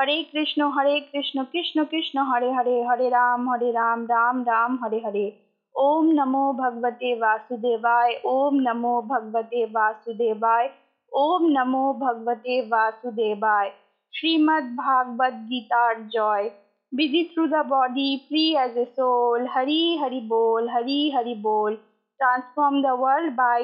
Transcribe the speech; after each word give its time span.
হরে 0.00 0.18
কৃষ্ণ 0.32 0.60
হরে 0.76 0.94
কৃষ্ণ 1.10 1.38
কৃষ্ণ 1.52 1.78
কৃষ্ণ 1.84 2.16
হরে 2.30 2.50
হরে 2.56 2.76
হরে 2.88 3.06
রাম 3.10 3.40
হরে 3.50 3.68
রাম 3.72 3.98
রাম 4.06 4.36
রাম 4.44 4.72
হরে 4.82 4.98
হরে 5.04 5.26
ওম 5.74 6.06
নমো 6.18 6.44
ভগবতে 6.52 7.10
বাসুদেবায় 7.22 8.12
ওম 8.26 8.54
নমো 8.66 8.94
ভগবতে 9.10 9.60
বাসুদেবায় 9.66 10.68
ওম 11.12 11.42
নমো 11.56 11.84
ভগবতে 12.00 12.54
বাসুদেবায় 12.72 13.70
শ্রীমদ্ 14.14 14.66
ভাগবত 14.84 15.34
গীতার 15.50 15.94
জয় 16.10 16.46
busy 16.92 17.22
through 17.24 17.48
the 17.48 17.64
body, 17.66 18.10
free 18.26 18.56
as 18.56 18.74
a 18.76 18.86
soul 18.88 19.40
hari 19.46 19.82
hari 19.96 20.20
bol 20.22 20.62
hari 20.68 21.00
hari 21.10 21.34
bol 21.38 21.72
transform 22.20 22.74
the 22.82 22.94
world 22.96 23.30
by 23.36 23.60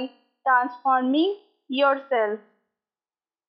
transforming 0.47 1.33
yourself 1.71 2.39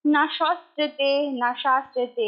না 0.06 0.24
শস্ত্রেতে 0.38 1.10
না 1.42 1.50
শাস্ত্রেতে 1.64 2.28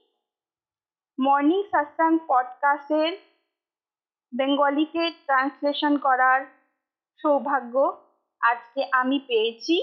মর্নিং 1.19 1.63
সাসাং 1.71 2.19
পডকাস্টের 2.27 3.13
বেঙ্গলিতে 4.35 5.11
ট্রান্সলেশন 5.25 5.97
করার 5.97 6.45
সৌভাগ্য 7.17 8.03
আজকে 8.41 8.89
আমি 8.91 9.19
পেয়েছি। 9.27 9.75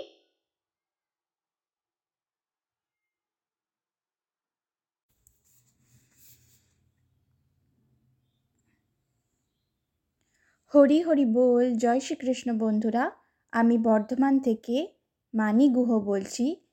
হরি 10.74 11.02
হরি 11.02 11.24
বল, 11.24 11.74
জয় 11.74 12.00
শ্রীকৃষ্ণ 12.00 12.58
বন্ধুরা, 12.58 13.10
আমি 13.52 13.78
বর্ধমান 13.78 14.38
থেকে 14.38 14.94
মানি 15.34 15.68
গুহ 15.68 16.00
বলছি। 16.04 16.66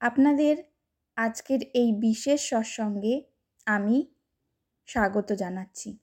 আপনাদের 0.00 0.56
আজকের 1.16 1.60
এই 1.74 1.92
বিশেষ 2.00 2.40
সৎসঙ্গে 2.50 3.31
আমি 3.66 4.06
স্বাগত 4.86 5.32
জানাচ্ছি। 5.32 5.98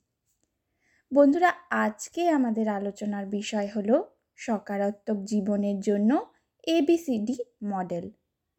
বন্ধুরা, 1.12 1.50
আজকে 1.70 2.30
আমাদের 2.30 2.68
আলোচনার 2.70 3.26
বিষয় 3.26 3.68
হলো 3.68 3.96
সকারাত্মক 4.36 5.18
জীবনের 5.24 5.80
জন্য 5.80 6.32
ABCD 6.68 7.38
model 7.64 8.10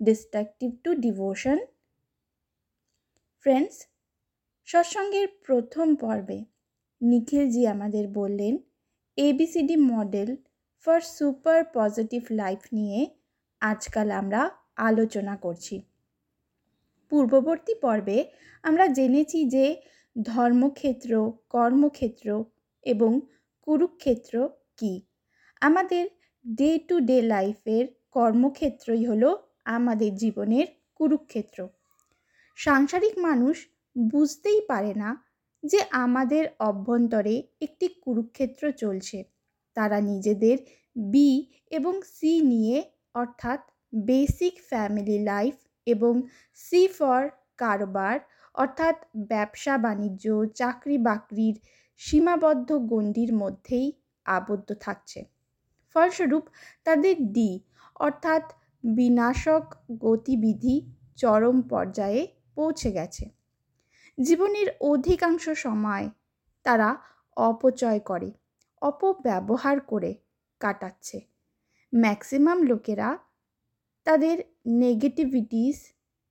destructive 0.03 0.71
to 0.84 0.94
devotion 0.94 1.59
friends 3.47 3.77
সৎসঙ্গের 4.69 5.28
প্রথম 5.47 5.94
পর্বে 5.94 6.44
নিখিলজি 7.00 7.67
আমাদের 7.67 8.09
বললেন 8.09 8.59
ABCD 9.17 9.77
model 9.77 10.37
for 10.87 11.00
super 11.00 11.65
positive 11.75 12.22
life 12.31 12.61
নিয়ে 12.72 13.06
আজকাল 13.61 14.11
আমরা 14.11 14.50
আলোচনা 14.77 15.37
করছি। 15.37 15.89
পূর্ববর্তী 17.10 17.75
পর্বে 17.75 18.19
আমরা 18.62 18.87
জেনেছি 18.88 19.44
যে 19.44 19.76
ধর্মক্ষেত্র, 20.22 21.32
কর্মক্ষেত্র 21.48 22.44
এবং 22.87 23.21
কুরুক্ষেত্র 23.66 24.34
কি। 24.78 24.93
আমাদের 25.60 26.04
ডে 26.44 26.78
টু 26.78 27.00
ডে 27.00 27.22
লাইফের 27.22 27.84
কর্মক্ষেত্রই 28.10 29.06
হলো 29.06 29.28
আমাদের 29.65 30.15
জীবনের 30.15 30.66
কুরুক্ষেত্র। 30.94 31.69
সাংসারিক 32.59 33.19
মানুষ 33.19 33.56
বুঝতেই 33.97 34.60
পারে 34.69 34.94
না 34.94 35.10
যে 35.62 35.81
আমাদের 35.91 36.44
অভ্যন্তরে 36.59 37.43
একটি 37.60 37.87
কুরুক্ষেত্র 37.88 38.62
চলছে। 38.72 39.25
তারা 39.75 40.00
নিজেদের 40.00 40.56
বি 40.97 41.31
এবং 41.70 41.94
সি 42.15 42.32
নিয়ে 42.43 42.82
অর্থাৎ 43.15 43.60
বেসিক 43.93 44.54
ফ্যামিলি 44.69 45.19
লাইফ 45.25 45.54
এবং 45.86 46.22
সি 46.54 46.88
ফর 46.88 47.28
কারবার, 47.56 48.18
অর্থাৎ 48.54 48.96
ব্যবসা, 49.16 49.78
বাণিজ্য, 49.78 50.44
চাকরি, 50.54 50.98
বাকরির 50.98 51.54
সীমাবদ্ধ 51.96 52.72
গণ্ডির 52.72 53.34
মধ্যেই 53.34 53.92
আবদ্ধ 54.24 54.72
থাকছে। 54.80 55.24
ফলস্বরূপ 55.94 56.48
তাদের 56.84 57.32
ডি 57.32 57.60
অর্থাৎ 57.94 58.52
বিনাশক 58.84 59.74
গতিবিধি 59.98 60.92
চরম 61.16 61.62
পর্যায়ে 61.62 62.26
পৌঁছে 62.54 62.92
গেছে। 62.92 63.30
জীবনের 64.20 64.66
অধিকাংশ 64.80 65.48
সময় 65.48 66.10
তারা 66.62 66.96
অপচয় 67.36 68.00
করে, 68.00 68.30
অপব্যবহার 68.82 69.80
করে 69.80 70.14
কাটাচ্ছে। 70.60 71.20
ম্যাক্সিমাম 71.94 72.62
লোকেরা 72.62 73.19
তাদের 74.10 74.38
নেগেটিভিটিস 74.66 75.76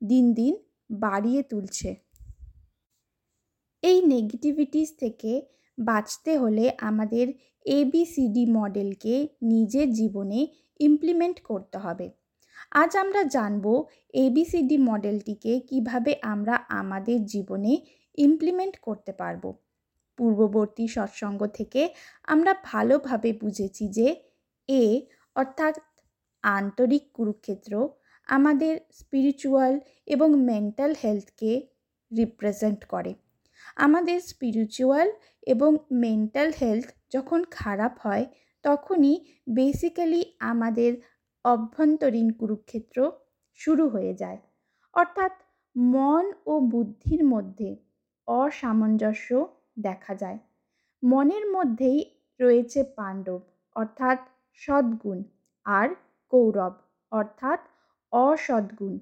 দিন 0.04 0.34
দিন 0.34 0.56
বাড়িয়ে 0.92 1.44
তুলছে। 1.44 1.96
এই 3.84 4.02
নেগেটিভিটিস 4.06 4.98
থেকে 4.98 5.42
বাঁচতে 5.78 6.38
হলে 6.38 6.72
আমাদের 6.80 7.34
এবিসিডি 7.66 8.46
মডেলকে 8.46 9.28
নিজের 9.42 9.92
জীবনে 9.92 10.48
ইমপ্লিমেন্ট 10.80 11.42
করতে 11.42 11.78
হবে। 11.78 12.10
আজ 12.72 12.98
আমরা 12.98 13.24
জানব 13.24 13.84
এবিসিডি 14.14 14.78
মডেলটিকে 14.78 15.60
কীভাবে 15.60 16.16
আমরা 16.22 16.56
আমাদের 16.56 17.26
জীবনে 17.26 17.78
ইমপ্লিমেন্ট 18.18 18.80
করতে 18.80 19.12
পারব। 19.12 19.54
পূর্ববর্তী 20.18 20.88
সৎসঙ্গ 20.88 21.48
থেকে 21.48 21.90
আমরা 22.24 22.56
ভালোভাবে 22.64 23.34
বুঝেছি 23.34 23.90
যে 23.90 24.16
এ 24.70 25.02
অর্থাৎ 25.36 25.80
আন্তরিক 26.44 27.04
কুরুক্ষেত্র 27.14 27.90
আমাদের 28.28 28.80
স্পিরিচুয়াল 28.92 29.80
এবং 30.06 30.30
মেন্টাল 30.40 30.96
হেলথকে 31.04 31.68
রিপ্রেজেন্ট 32.18 32.86
করে। 32.86 33.14
আমাদের 33.76 34.22
স্পিরিচুয়াল 34.22 35.12
এবং 35.44 35.78
মেন্টাল 35.92 36.54
হেলথ 36.62 36.86
যখন 37.14 37.44
খারাপ 37.52 38.00
হয়, 38.00 38.26
তখনই 38.64 39.26
বেসিক্যালি 39.50 40.34
আমাদের 40.40 40.92
অভ্যন্তরীণ 41.44 42.30
কুরুক্ষেত্র 42.30 43.12
শুরু 43.54 43.90
হয়ে 43.90 44.14
যায়। 44.14 44.38
অর্থাৎ 44.94 45.32
মন 45.76 46.34
ও 46.46 46.60
বুদ্ধির 46.60 47.24
মধ্যে 47.24 47.76
অসামঞ্জস্য 48.28 49.48
দেখা 49.80 50.16
যায়। 50.16 50.38
মনের 51.04 51.52
মধ্যেই 51.52 52.00
রয়েছে 52.40 52.84
পাণ্ডব, 52.84 53.42
অর্থাৎ 53.76 54.20
সদ্গুণ, 54.54 55.24
আর 55.66 55.90
কৌরব 56.30 56.74
অর্থাৎ 57.12 57.60
অসদ্গুণ। 58.12 58.98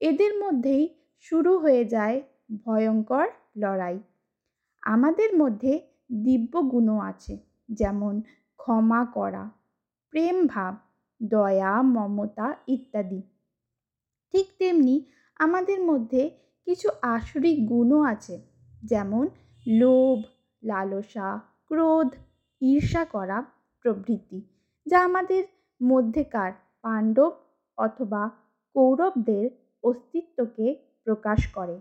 এদের 0.00 0.32
মধ্যেই 0.40 0.84
শুরু 1.18 1.58
হয়ে 1.58 1.84
যায় 1.84 2.22
ভয়ঙ্কর 2.64 3.26
লড়াই। 3.56 3.98
আমাদের 4.82 5.30
মধ্যে 5.36 5.72
দিব্যগুণও 6.24 6.98
আছে, 7.00 7.34
যেমন 7.68 8.22
ক্ষমা 8.60 9.04
করা, 9.04 9.50
প্রেম 10.12 10.46
ভাব, 10.46 10.74
দয়া, 11.20 11.82
মমতা 11.82 12.48
ইত্যাদি। 12.66 13.22
ঠিক 14.34 14.46
তেমনি 14.58 14.96
আমাদের 15.36 15.80
মধ্যে 15.80 16.30
কিছু 16.66 16.88
আসরিক 17.02 17.66
গুণও 17.66 18.00
আছে, 18.02 18.36
যেমন 18.82 19.28
লোভ, 19.66 20.18
লালসা, 20.62 21.40
ক্রোধ, 21.66 22.10
ঈর্ষা 22.62 23.04
করা 23.04 23.38
প্রভৃতি, 23.84 24.38
যা 24.86 24.98
আমাদের 25.04 25.42
মধ্যেকার 25.82 26.52
পাণ্ডব 26.82 27.32
অথবা 27.78 28.30
কৌরবদের 28.74 29.50
অস্তিত্বকে 29.84 30.74
প্রকাশ 31.04 31.46
করে। 31.46 31.76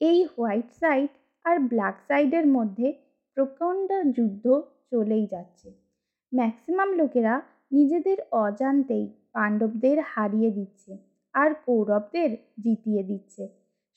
এই 0.00 0.24
হোয়াইট 0.24 0.70
সাইড 0.70 1.08
আর 1.44 1.58
ব্ল্যাক 1.58 1.96
সাইডের 2.08 2.46
মধ্যে 2.46 2.88
প্রকাণ্ড 3.36 3.88
যুদ্ধ 4.16 4.44
চলেই 4.90 5.26
যাচ্ছে। 5.26 5.68
ম্যাক্সিমাম 6.32 6.92
লোকেরা 6.92 7.42
নিজেদের 7.72 8.18
অজান্তেই 8.32 9.06
পাণ্ডবদের 9.32 9.98
হারিয়ে 10.00 10.50
দিচ্ছে 10.50 10.96
আর 11.34 11.54
কৌরবদের 11.66 12.30
জিতিয়ে 12.58 13.02
দিচ্ছে। 13.02 13.48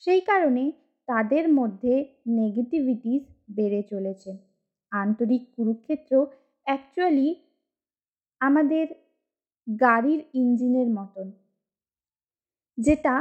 সেই 0.03 0.21
কারণে 0.21 0.71
তাদের 1.07 1.45
মধ্যে 1.49 1.93
নেগেটিভিটিস 2.27 3.23
বেড়ে 3.51 3.83
চলেছে। 3.83 4.31
আন্তরিক 4.91 5.41
কুরুক্ষেত্র 5.55 6.25
অ্যাকচুয়ালি 6.67 7.27
আমাদের 8.47 8.85
গাড়ির 9.67 10.21
ইঞ্জিনের 10.33 10.89
মতন। 10.89 11.27
যেটা 12.77 13.15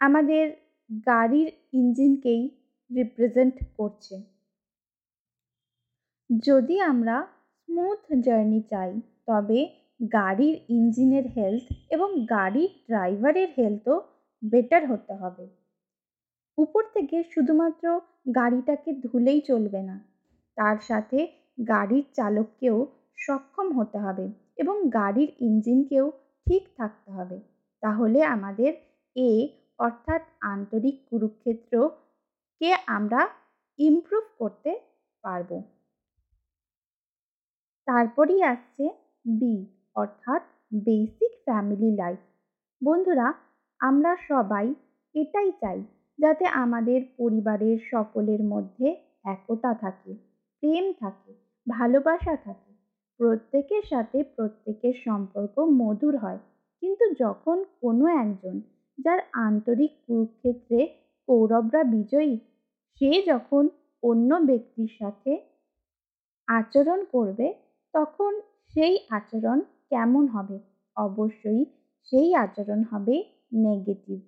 আমাদের 0.00 0.44
গাড়ির 1.06 1.48
ইঞ্জিনকেই 1.72 2.42
রিপ্রেজেন্ট 2.90 3.56
করছে। 3.76 4.14
যদি 6.30 6.76
আমরা 6.80 7.16
স্মুথ 7.58 8.02
জার্নি 8.20 8.60
চাই, 8.70 8.92
তবে 9.26 9.60
গাড়ির 10.12 10.56
ইঞ্জিনের 10.68 11.26
হেলথ 11.28 11.66
এবং 11.90 12.08
গাড়ির 12.26 12.70
ড্রাইভারের 12.86 13.48
হেলথও 13.58 13.96
বেটার 14.42 14.82
হতে 14.92 15.14
হবে। 15.14 15.44
উপর 16.58 16.82
থেকে 16.94 17.16
শুধুমাত্র 17.22 17.84
গাড়িটাকে 18.34 18.90
ধুলেই 19.04 19.40
চলবে 19.40 19.80
না, 19.82 19.96
তার 20.56 20.78
সাথে 20.82 21.18
গাড়ির 21.68 22.04
চালককেও 22.14 22.78
সক্ষম 23.18 23.66
হতে 23.78 23.98
হবে 23.98 24.24
এবং 24.56 24.76
গাড়ির 24.88 25.30
ইঞ্জিনকেও 25.40 26.06
ঠিক 26.46 26.62
থাকতে 26.76 27.08
হবে। 27.12 27.36
তাহলে 27.82 28.18
আমাদের 28.24 28.72
এ 29.16 29.30
অর্থাৎ 29.78 30.22
আন্তরিক 30.40 30.96
কুরুক্ষেত্রকে 31.10 32.70
আমরা 32.86 33.20
ইমপ্রুভ 33.78 34.24
করতে 34.38 34.70
পারব। 35.24 35.50
তারপরই 37.86 38.42
আসছে 38.42 38.84
বি 39.24 39.54
অর্থাৎ 39.94 40.42
বেসিক 40.84 41.32
ফ্যামিলি 41.44 41.90
লাইফ 41.96 42.20
বন্ধুরা, 42.82 43.28
আমরা 43.80 44.12
সবাই 44.28 44.66
এটাই 45.14 45.50
চাই 45.60 45.78
যাতে 46.18 46.44
আমাদের 46.46 47.00
পরিবারের 47.16 47.78
সকলের 47.90 48.42
মধ্যে 48.42 48.88
একতা 49.24 49.74
থাকে, 49.74 50.12
প্রেম 50.62 50.84
থাকে, 51.00 51.32
ভালোবাসা 51.66 52.36
থাকে। 52.36 52.71
প্রত্যেকের 53.20 53.82
সাথে 53.82 54.18
প্রত্যেকের 54.36 54.94
সম্পর্ক 55.04 55.54
মধুর 55.80 56.16
হয়। 56.16 56.38
কিন্তু 56.82 57.04
যখন 57.18 57.64
কোনো 57.80 58.06
একজন, 58.22 58.60
যার 58.98 59.20
আন্তরিক 59.32 59.92
কুরুক্ষেত্রে 60.06 60.78
কৌরবরা 61.28 61.84
বিজয়ী, 61.84 62.38
সে 63.00 63.22
যখন 63.26 63.68
অন্য 64.02 64.30
ব্যক্তির 64.34 64.90
সাথে 64.98 65.32
আচরণ 66.48 67.00
করবে, 67.12 67.46
তখন 67.94 68.40
সেই 68.74 68.98
আচরণ 69.10 69.58
কেমন 69.90 70.26
হবে? 70.26 70.58
অবশ্যই 70.96 71.64
সেই 72.12 72.34
আচরণ 72.34 72.80
হবে 72.82 73.16
নেগেটিভ 73.52 74.18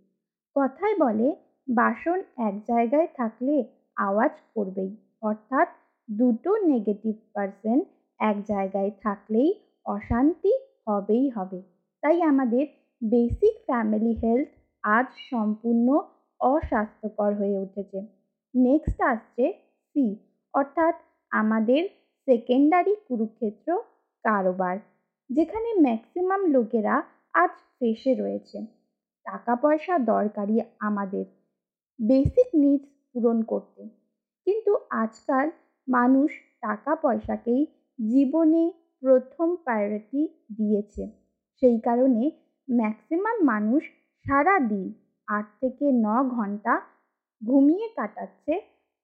কথায় 0.57 0.97
বলে, 0.99 1.29
বাসন 1.69 2.19
এক 2.39 2.55
জায়গায় 2.67 3.09
থাকলে 3.17 3.55
আওয়াজ 3.97 4.31
করবেই। 4.55 4.97
অর্থাৎ 5.23 5.69
দুটো 6.09 6.51
নেগেটিভ 6.57 7.15
পার্সন 7.35 7.79
এক 8.21 8.37
জায়গায় 8.45 8.91
থাকলেই 9.03 9.51
অশান্তি 9.87 10.53
হবেই 10.89 11.31
হবে। 11.31 11.63
তাই 12.03 12.23
আমাদের 12.23 12.67
বেসিক 13.03 13.55
ফ্যামিলি 13.67 14.13
হেলথ 14.23 14.49
আজ 14.83 15.07
সম্পূর্ণ 15.31 15.89
অস্বাস্থ্যকর 16.41 17.35
হয়ে 17.35 17.59
উঠেছে। 17.59 17.99
নেক্সট 18.55 19.01
আসছে 19.03 19.45
সি, 19.97 20.17
অর্থাৎ 20.55 20.95
আমাদের 21.31 21.83
সেকেন্ডারি 22.29 22.95
কুরুক্ষেত্র 23.09 23.69
কারোবার, 24.25 24.77
যেখানে 25.31 25.69
ম্যাক্সিমাম 25.81 26.47
লোকেরা 26.47 27.03
আজ 27.35 27.51
ফেসে 27.79 28.15
রয়েছে। 28.15 28.59
টাকা 29.27 29.57
পয়সা 29.57 29.99
দরকারি 29.99 30.61
আমাদের, 30.79 31.25
বেসিক 31.99 32.49
নিডস 32.55 32.89
পূরণ 33.13 33.43
করতে। 33.43 33.83
কিন্তু 34.47 34.73
আজকাল 34.91 35.51
মানুষ 35.89 36.31
টাকা 36.61 36.97
পয়সাকেই 36.97 37.67
জীবনে 37.99 38.63
প্রথম 39.03 39.49
প্রায়োরিটি 39.57 40.21
দিয়েছে। 40.53 41.03
সেই 41.63 41.79
কারণে 41.81 42.23
ম্যাক্সিমাম 42.69 43.37
মানুষ 43.45 43.83
সারা 44.25 44.57
দিন 44.61 44.87
আট 45.29 45.47
থেকে 45.61 45.87
ন 46.05 46.07
ঘণ্টা 46.29 46.75
ঘুমিয়ে 47.43 47.87
কাটাচ্ছে 47.97 48.55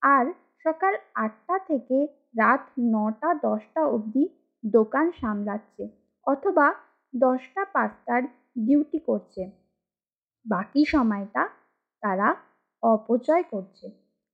আর 0.02 0.24
সকাল 0.64 0.94
আটটা 1.14 1.56
থেকে 1.68 1.98
রাত 2.36 2.62
নটা, 2.78 3.30
দশটা 3.42 3.82
অবধি 3.86 4.24
দোকান 4.64 5.06
সামলাচ্ছে 5.20 5.84
অথবা 6.26 6.66
দশটা 7.14 7.62
পাঁচটার 7.64 8.22
ডিউটি 8.58 8.98
করছে। 8.98 9.42
বাকি 10.46 10.82
সময়টা 10.84 11.42
তারা 12.02 12.28
অপচয় 12.82 13.44
করছে। 13.50 13.86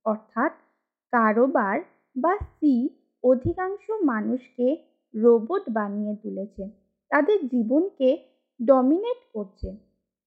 অর্থাৎ 0.05 0.51
কারোবার 1.13 1.77
বা 2.15 2.33
সি 2.53 2.73
অধিকাংশ 3.29 3.85
মানুষকে 4.03 4.67
রোবট 5.13 5.63
বানিয়ে 5.69 6.13
তুলেছে। 6.23 6.63
তাদের 7.11 7.39
জীবনকে 7.47 8.09
ডমিনেট 8.59 9.19
করছে। 9.33 9.69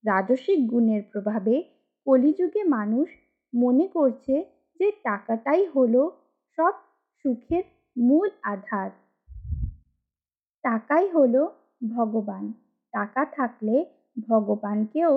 রাজসিক 0.05 0.61
গুণের 0.67 1.03
প্রভাবে 1.13 1.55
কলিযুগে 2.07 2.63
মানুষ 2.77 3.09
মনে 3.53 3.87
করছে 3.89 4.35
যে 4.81 4.89
টাকাটাই 5.03 5.63
হলো 5.67 6.03
সব 6.59 6.75
সুখের 7.25 7.65
মূল 7.97 8.29
আধার। 8.43 8.91
টাকাই 10.65 11.07
হলো 11.09 11.43
ভগবান। 11.91 12.45
টাকা 12.95 13.23
থাকলে 13.37 13.77
ভগবানকেও 14.29 15.13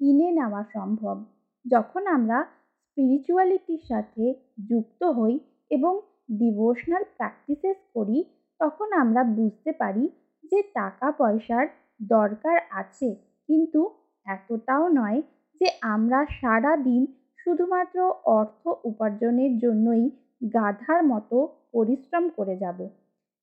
কিনে 0.00 0.28
নেওয়া 0.30 0.62
সম্ভব। 0.72 1.16
যখন 1.64 2.02
আমরা 2.06 2.38
স্পিরিচুয়ালিটির 2.82 3.82
সাথে 3.88 4.24
যুক্ত 4.70 5.00
হই 5.18 5.34
এবং 5.70 5.94
ডিভোশনাল 6.28 7.04
প্র্যাকটিসেস 7.16 7.76
করি, 7.94 8.24
তখন 8.60 8.92
আমরা 8.92 9.24
বুঝতে 9.24 9.72
পারি 9.72 10.04
যে 10.52 10.62
টাকা 10.74 11.12
পয়সার 11.12 11.66
দরকার 12.02 12.58
আছে। 12.70 13.14
কিন্তু 13.48 13.80
এতটাও 14.26 14.88
নয় 14.88 15.22
যে 15.60 15.66
আমরা 15.82 16.26
সারা 16.40 16.76
দিন 16.76 17.06
শুধুমাত্র 17.38 18.12
অর্থ 18.24 18.68
উপার্জনের 18.84 19.58
জন্যই 19.58 20.10
গাধার 20.54 21.04
মতো 21.04 21.48
পরিশ্রম 21.72 22.28
করে 22.28 22.56
যাব। 22.56 22.78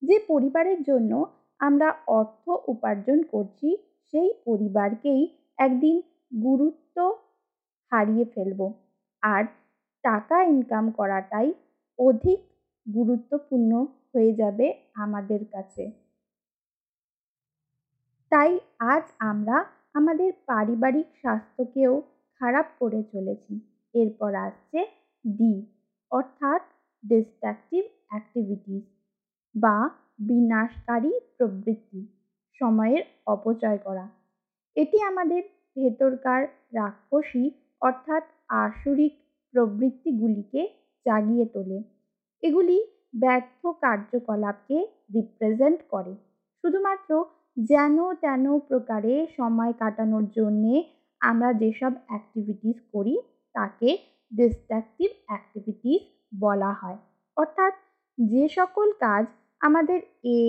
যে 0.02 0.20
পরিবারের 0.28 0.84
জন্য 0.84 1.12
আমরা 1.60 1.90
অর্থ 2.08 2.50
উপার্জন 2.68 3.24
করছি, 3.24 3.78
সেই 4.14 4.30
পরিবারকেই 4.46 5.22
একদিন 5.58 6.02
গুরুত্ব 6.44 6.98
হারিয়ে 7.92 8.26
ফেলব। 8.26 8.72
আর 9.24 9.44
টাকা 10.04 10.44
ইনকাম 10.44 10.92
করাটাই 10.92 11.54
অধিক 12.00 12.40
গুরুত্বপূর্ণ 12.88 13.72
হয়ে 14.14 14.32
যাবে 14.34 14.74
আমাদের 14.96 15.42
কাছে। 15.46 15.84
তাই 18.32 18.60
আজ 18.80 19.04
আমরা 19.20 19.58
আমাদের 19.94 20.34
পারিবারিক 20.48 21.08
স্বাস্থ্যকেও 21.22 21.94
খারাপ 22.42 22.68
করে 22.80 23.04
চলেছি। 23.14 23.54
এরপর 23.94 24.36
আসছে 24.36 24.80
ডি 25.26 25.54
অর্থাৎ 26.12 26.62
ডিস্ট্রাকটিভ 27.04 27.84
অ্যাক্টিভিটিস 28.10 28.84
বা 29.56 29.90
বিনাশকারী 30.20 31.14
প্রবৃত্তি, 31.38 32.02
সময়ের 32.62 33.04
অপচয় 33.26 33.78
করা। 33.78 34.10
এটি 34.76 34.98
আমাদের 35.02 35.42
ভেতরকার 35.78 36.42
রাক্ষসী, 36.74 37.52
অর্থাৎ 37.82 38.24
আসরিক 38.48 39.14
প্রবৃত্তিগুলিকে 39.54 40.62
জাগিয়ে 41.06 41.46
তোলে। 41.46 41.95
এগুলি 42.44 42.78
ব্যর্থ 43.16 43.62
কার্যকলাপকে 43.82 44.78
রিপ্রেজেন্ট 45.14 45.80
করে। 45.90 46.14
শুধুমাত্র 46.64 47.26
যেন 47.58 47.98
তেন 48.14 48.46
প্রকারে 48.60 49.14
সময় 49.38 49.74
কাটানোর 49.74 50.26
জন্যে 50.30 50.76
আমরা 51.22 51.50
যেসব 51.54 51.94
অ্যাক্টিভিটিস 52.08 52.78
করি, 52.94 53.16
তাকে 53.56 53.90
ডিস্ট্রাকটিভ 54.32 55.10
অ্যাক্টিভিটিস 55.28 56.02
বলা 56.40 56.72
হয়। 56.74 56.98
অর্থাৎ 57.38 57.74
যে 58.18 58.44
সকল 58.50 58.88
কাজ 59.00 59.26
আমাদের 59.62 60.00
এ 60.24 60.42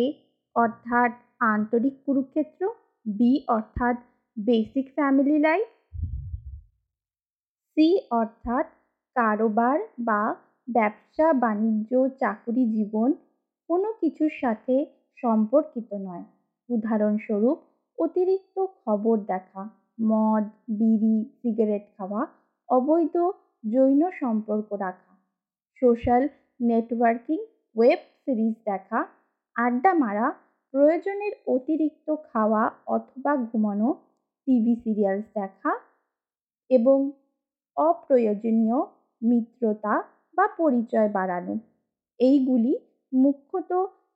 অর্থাৎ 0.57 1.11
আন্তরিক 1.41 1.95
কুরুক্ষেত্র 2.07 2.63
বি 3.07 3.33
অর্থাৎ 3.49 3.97
বেসিক 4.37 4.87
ফ্যামিলি 4.95 5.39
লাইফ 5.39 5.67
সি 7.77 7.89
অর্থাৎ 8.11 8.67
কারোবার 9.17 9.79
বা 9.99 10.23
ব্যবসা, 10.69 11.27
বাণিজ্য, 11.33 11.91
চাকুরি 12.21 12.65
জীবন 12.67 13.09
কোনো 13.69 13.89
কিছুর 14.01 14.33
সাথে 14.41 14.75
সম্পর্কিত 15.19 15.91
নয়। 16.07 16.25
উদাহরণস্বরূপ, 16.69 17.59
অতিরিক্ত 17.99 18.57
খবর 18.85 19.17
দেখা, 19.27 19.63
মদ, 20.01 20.45
বিড়ি, 20.69 21.17
সিগারেট 21.43 21.85
খাওয়া, 21.97 22.21
অবৈধ 22.69 23.15
যৌন 23.65 24.03
সম্পর্ক 24.21 24.69
রাখা, 24.73 25.13
সোশ্যাল 25.83 26.23
নেটওয়ার্কিং, 26.61 27.39
ওয়েব 27.77 28.01
সিরিজ 28.25 28.55
দেখা, 28.65 29.01
আড্ডা 29.57 29.93
মারা, 29.95 30.27
প্রয়োজনের 30.75 31.33
অতিরিক্ত 31.47 32.09
খাওয়া 32.33 32.63
অথবা 32.87 33.33
ঘুমানো, 33.37 33.89
টিভি 34.47 34.75
সিরিয়ালস 34.75 35.27
দেখা 35.35 35.73
এবং 36.71 36.99
অপ্রয়োজনীয় 37.77 38.79
মিত্রতা 39.23 39.95
বা 40.37 40.47
পরিচয় 40.59 41.09
বাড়ানো। 41.09 41.55
এইগুলি 42.21 42.73
মুখ্যত 43.13 43.71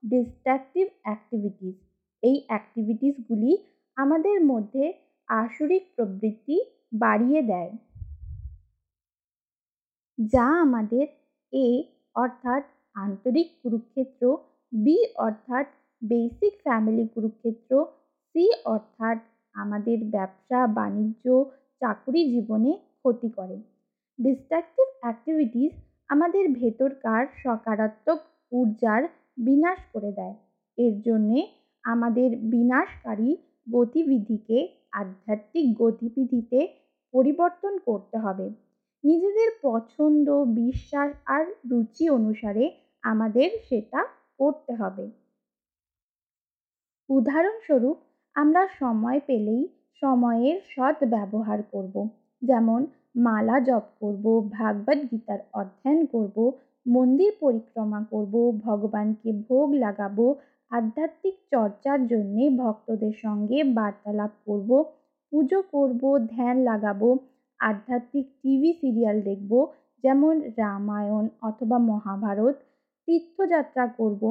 ডিস্ট্রাকটিভ 0.04 0.86
অ্যাক্টিভিটিস 1.02 1.76
এই 2.22 2.36
অ্যাক্টিভিটিসগুলি 2.46 3.52
আমাদের 3.96 4.36
মধ্যে 4.44 4.84
আসরিক 5.28 5.84
প্রবৃত্তি 5.96 6.56
বাড়িয়ে 6.92 7.42
দেয়। 7.42 7.72
যা 10.18 10.46
আমাদের 10.60 11.06
এ 11.52 11.68
অর্থাৎ 12.14 12.62
আন্তরিক 12.96 13.48
কুরুক্ষেত্র 13.62 14.22
বি 14.72 14.98
অর্থাৎ 15.16 15.66
বেসিক 16.02 16.54
ফ্যামিলি 16.62 17.04
কুরুক্ষেত্র 17.08 17.72
সি 18.34 18.44
অর্থাৎ 18.64 19.18
আমাদের 19.54 19.98
ব্যবসা, 20.04 20.66
বাণিজ্য, 20.66 21.24
চাকুরি 21.80 22.22
জীবনে 22.30 22.72
ক্ষতি 22.98 23.28
করে। 23.28 23.56
ডিস্ট্রাকটিভ 24.18 24.86
অ্যাক্টিভিটিস 25.00 25.72
আমাদের 26.10 26.44
ভেতরকার 26.48 27.26
সকারাত্মক 27.42 28.18
ঊর্জার 28.52 29.02
বিনাশ 29.36 29.78
করে 29.92 30.12
দেয়। 30.12 30.34
এর 30.78 30.94
জন্যে 31.00 31.38
আমাদের 31.84 32.30
বিনাশকারী 32.36 33.36
গতিবিধিকে 33.72 34.68
আধ্যাত্মিক 34.92 35.66
গতিবিধিতে 35.78 36.68
পরিবর্তন 37.14 37.78
করতে 37.78 38.18
হবে। 38.18 38.46
নিজেদের 39.04 39.50
পছন্দ, 39.62 40.26
বিশ্বাস 40.44 41.10
আর 41.26 41.44
রুচি 41.70 42.10
অনুসারে 42.10 42.70
আমাদের 43.02 43.48
সেটা 43.68 44.00
করতে 44.38 44.72
হবে। 44.74 45.10
উদাহরণস্বরূপ, 47.08 47.96
আমরা 48.34 48.68
সময় 48.78 49.20
পেলেই 49.26 49.68
সময়ের 50.02 50.56
সৎ 50.68 51.04
ব্যবহার 51.04 51.62
করব। 51.62 52.08
যেমন 52.42 52.86
মালা 53.14 53.56
জপ 53.60 53.84
করব, 54.00 54.24
ভাগবত 54.50 54.98
গীতার 55.10 55.40
অধ্যয়ন 55.52 56.00
করব, 56.06 56.36
মন্দির 56.86 57.30
পরিক্রমা 57.40 58.00
করব, 58.10 58.34
ভগবানকে 58.58 59.28
ভোগ 59.32 59.66
লাগাবো, 59.74 60.26
আধ্যাত্মিক 60.70 61.36
চর্চার 61.50 61.98
জন্যে 62.06 62.44
ভক্তদের 62.58 63.14
সঙ্গে 63.22 63.58
বার্তালাপ 63.74 64.32
করব, 64.46 64.70
পুজো 65.32 65.60
করব, 65.72 66.02
ধ্যান 66.28 66.56
লাগাবো, 66.60 67.08
আধ্যাত্মিক 67.60 68.26
টিভি 68.42 68.70
সিরিয়াল 68.72 69.18
দেখব, 69.20 69.52
যেমন 70.04 70.34
রামায়ণ 70.56 71.24
অথবা 71.42 71.78
মহাভারত, 71.78 72.56
তীর্থযাত্রা 73.08 73.84
করব। 73.98 74.22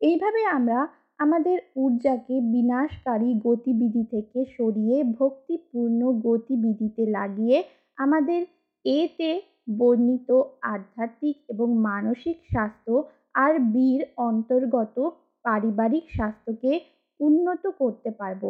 এইভাবে 0.00 0.42
আমরা 0.46 0.78
আমাদের 1.18 1.58
ঊর্জাকে 1.76 2.36
বিনাশকারী 2.52 3.30
গতিবিধি 3.44 4.04
থেকে 4.04 4.38
সরিয়ে 4.58 4.96
ভক্তিপূর্ণ 5.18 6.00
গতিবিধিতে 6.22 7.02
লাগিয়ে 7.06 7.58
আমাদের 8.04 8.40
এতে 8.84 9.30
বর্ণিত 9.78 10.30
আধ্যাত্মিক 10.64 11.36
এবং 11.48 11.68
মানসিক 11.80 12.38
স্বাস্থ্য 12.50 12.94
আর 13.34 13.52
বীর 13.74 14.00
অন্তর্গত 14.28 14.96
পারিবারিক 15.44 16.04
স্বাস্থ্যকে 16.10 16.72
উন্নত 17.20 17.64
করতে 17.80 18.10
পারব 18.10 18.42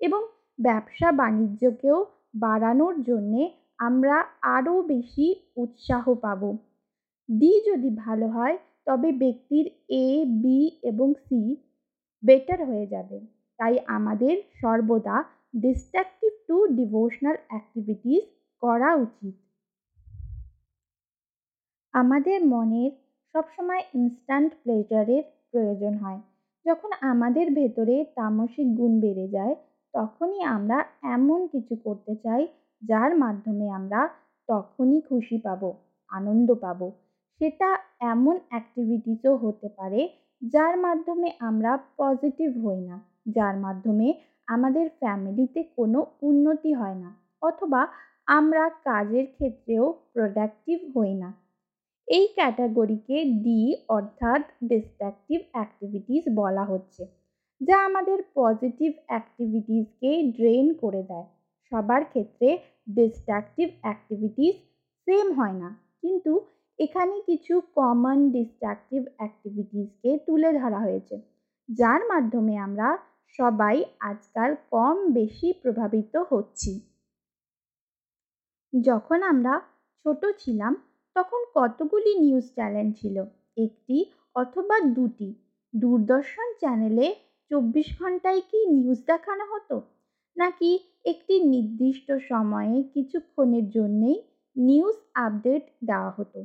এবং 0.00 0.20
ব্যবসা 0.58 1.08
বাণিজ্যকেও 1.12 1.98
বাড়ানোর 2.34 2.94
জন্যে 3.02 3.42
আমরা 3.78 4.16
আরও 4.56 4.74
বেশি 4.82 5.26
উৎসাহ 5.56 6.04
পাব। 6.14 6.42
ডি 7.28 7.52
যদি 7.66 7.90
ভালো 7.96 8.26
হয়, 8.28 8.56
তবে 8.86 9.08
ব্যক্তির 9.12 9.66
এ 10.04 10.08
বি 10.42 10.60
এবং 10.82 11.08
সি 11.24 11.40
বেটার 12.22 12.60
হয়ে 12.64 12.86
যাবে। 12.86 13.16
তাই 13.58 13.74
আমাদের 13.86 14.34
সর্বদা 14.60 15.16
ডিস্ট্রাকটিভ 15.56 16.32
টু 16.48 16.56
ডিভোশনাল 16.76 17.36
অ্যাক্টিভিটিস 17.48 18.24
করা 18.64 18.90
উচিত। 18.94 19.34
আমাদের 21.94 22.38
মনের 22.46 22.90
সবসময় 23.34 23.82
ইনস্ট্যান্ট 23.94 24.52
প্লেজারের 24.62 25.22
প্রয়োজন 25.50 25.94
হয়। 25.96 26.20
যখন 26.66 26.90
আমাদের 27.00 27.46
ভেতরে 27.54 27.96
তামসিক 28.14 28.68
গুণ 28.76 28.92
বেড়ে 29.00 29.28
যায়, 29.28 29.54
তখনই 29.94 30.40
আমরা 30.56 30.84
এমন 31.02 31.40
কিছু 31.46 31.74
করতে 31.76 32.12
চাই, 32.16 32.42
যার 32.82 33.12
মাধ্যমে 33.16 33.70
আমরা 33.70 34.00
তখনই 34.48 35.00
খুশি 35.00 35.36
পাব, 35.38 35.62
আনন্দ 36.10 36.48
পাব। 36.54 36.90
সেটা 37.40 37.78
এমন 38.00 38.38
অ্যাক্টিভিটিসও 38.48 39.36
হতে 39.36 39.68
পারে, 39.68 40.08
যার 40.42 40.76
মাধ্যমে 40.76 41.28
আমরা 41.38 41.78
পজিটিভ 41.96 42.66
হই 42.66 42.80
না, 42.80 42.96
যার 43.28 43.56
মাধ্যমে 43.56 44.08
আমাদের 44.46 44.86
ফ্যামিলিতে 45.00 45.60
কোনো 45.76 46.06
উন্নতি 46.22 46.72
হয় 46.72 46.94
না, 46.94 47.10
অথবা 47.42 47.80
আমরা 48.28 48.64
কাজের 48.84 49.26
ক্ষেত্রেও 49.36 49.84
প্রোডাক্টিভ 50.12 50.78
হই 50.94 51.12
না। 51.14 51.30
এই 52.08 52.26
ক্যাটাগরিকে 52.36 53.16
ডি 53.44 53.60
অর্থাৎ 53.88 54.42
ডিস্ট্রাকটিভ 54.70 55.38
অ্যাক্টিভিটিস 55.52 56.24
বলা 56.40 56.64
হচ্ছে, 56.64 57.02
যা 57.60 57.76
আমাদের 57.88 58.18
পজিটিভ 58.34 58.92
অ্যাক্টিভিটিসকে 59.06 60.10
ড্রেন 60.36 60.66
করে 60.82 61.02
দেয়। 61.02 61.26
সবার 61.72 62.02
ক্ষেত্রে 62.04 62.48
ডিস্ট্রাকটিভ 62.96 63.68
অ্যাক্টিভিটিস 63.82 64.54
সেম 65.06 65.26
হয় 65.32 65.56
না, 65.62 65.68
কিন্তু 66.02 66.32
এখানে 66.78 67.14
কিছু 67.26 67.54
কমন 67.74 68.18
ডিস্ট্রাকটিভ 68.36 69.02
অ্যাক্টিভিটিসকে 69.18 70.10
তুলে 70.26 70.50
ধরা 70.60 70.78
হয়েছে, 70.78 71.16
যার 71.68 72.00
মাধ্যমে 72.10 72.54
আমরা 72.58 72.88
সবাই 73.38 73.76
আজকাল 74.10 74.50
কম 74.70 74.96
বেশি 75.12 75.48
প্রভাবিত 75.62 76.14
হচ্ছি। 76.32 76.72
যখন 78.74 79.18
আমরা 79.32 79.54
ছোট 80.04 80.22
ছিলাম, 80.38 80.72
তখন 81.16 81.40
কতগুলি 81.54 82.12
নিউজ 82.20 82.46
চ্যানেল 82.56 82.88
ছিল? 82.92 83.16
একটি 83.56 83.96
অথবা 84.36 84.76
দুটি। 84.96 85.28
দূরদর্শন 85.74 86.48
চ্যানেলে 86.60 87.06
চব্বিশ 87.50 87.88
ঘন্টায় 88.00 88.42
কি 88.50 88.58
নিউজ 88.74 88.98
দেখানো 89.06 89.44
হতো? 89.52 89.76
নাকি 90.36 90.70
একটি 91.04 91.34
নির্দিষ্ট 91.44 92.08
সময়ে 92.30 92.76
কিছুক্ষণের 92.94 93.66
জন্যেই 93.70 94.18
নিউজ 94.56 94.96
আপডেট 95.16 95.64
দেওয়া 95.82 96.10
হতো? 96.10 96.40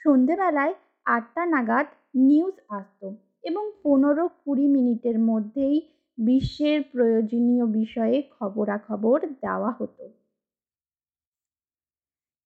সন্ধেবেলায় 0.00 0.74
আটটা 1.06 1.42
নাগাদ 1.46 1.86
নিউজ 2.28 2.56
আসতো 2.70 3.06
এবং 3.44 3.64
পনেরো 3.82 4.24
কুড়ি 4.42 4.66
মিনিটের 4.68 5.18
মধ্যেই 5.30 5.76
বিশ্বের 6.18 6.78
প্রয়োজনীয় 6.92 7.64
বিষয়ে 7.78 8.16
খবরাখবর 8.36 9.18
দেওয়া 9.42 9.70
হতো। 9.72 10.04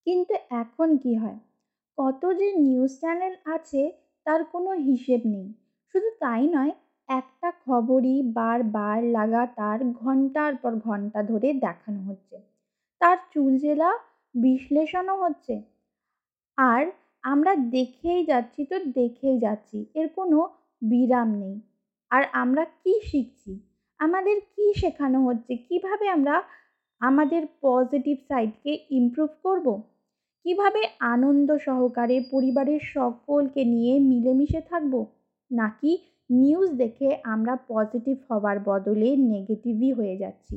কিন্তু 0.07 0.35
এখন 0.51 0.97
কি 0.97 1.15
হয়? 1.17 1.39
কত 1.99 2.23
যে 2.33 2.53
নিউজ 2.53 2.99
চ্যানেল 2.99 3.35
আছে, 3.47 3.93
তার 4.27 4.45
কোনো 4.45 4.71
হিসেব 4.73 5.27
নেই। 5.27 5.53
শুধু 5.95 6.09
তাই 6.21 6.49
নয়, 6.49 6.71
একটা 7.09 7.53
খবরই 7.67 8.23
বারবার 8.23 9.05
লাগাতার 9.05 9.85
ঘণ্টার 9.93 10.57
পর 10.57 10.73
ঘণ্টা 10.77 11.23
ধরে 11.23 11.53
দেখানো 11.53 12.03
হচ্ছে। 12.03 12.37
তার 13.01 13.17
চুলজেলা 13.31 13.99
বিশ্লেষণও 14.35 15.23
হচ্ছে। 15.23 15.63
আর 16.59 16.87
আমরা 17.23 17.55
দেখেই 17.57 18.25
যাচ্ছি 18.25 18.65
তো 18.65 18.79
দেখেই 18.79 19.39
যাচ্ছি, 19.39 19.87
এর 19.95 20.09
কোনো 20.09 20.49
বিরাম 20.83 21.35
নেই। 21.35 21.61
আর 22.11 22.23
আমরা 22.33 22.65
কি 22.65 23.01
শিখছি? 23.03 23.61
আমাদের 23.99 24.41
কি 24.57 24.73
শেখানো 24.77 25.25
হচ্ছে? 25.27 25.57
কীভাবে 25.57 26.09
আমরা 26.09 26.43
আমাদের 27.01 27.47
পজিটিভ 27.61 28.17
সাইডকে 28.29 28.79
ইমপ্রুভ 28.91 29.31
করব? 29.43 29.92
কীভাবে 30.45 30.83
আনন্দ 31.15 31.49
সহকারে 31.59 32.17
পরিবারের 32.31 32.81
সকলকে 32.95 33.63
নিয়ে 33.65 33.95
মিলেমিশে 34.01 34.61
থাকব? 34.61 34.95
নাকি 35.51 35.93
নিউজ 36.31 36.69
দেখে 36.73 37.09
আমরা 37.25 37.55
পজিটিভ 37.69 38.17
হওয়ার 38.29 38.57
বদলে 38.61 39.09
নেগেটিভই 39.17 39.91
হয়ে 39.93 40.17
যাচ্ছি? 40.17 40.55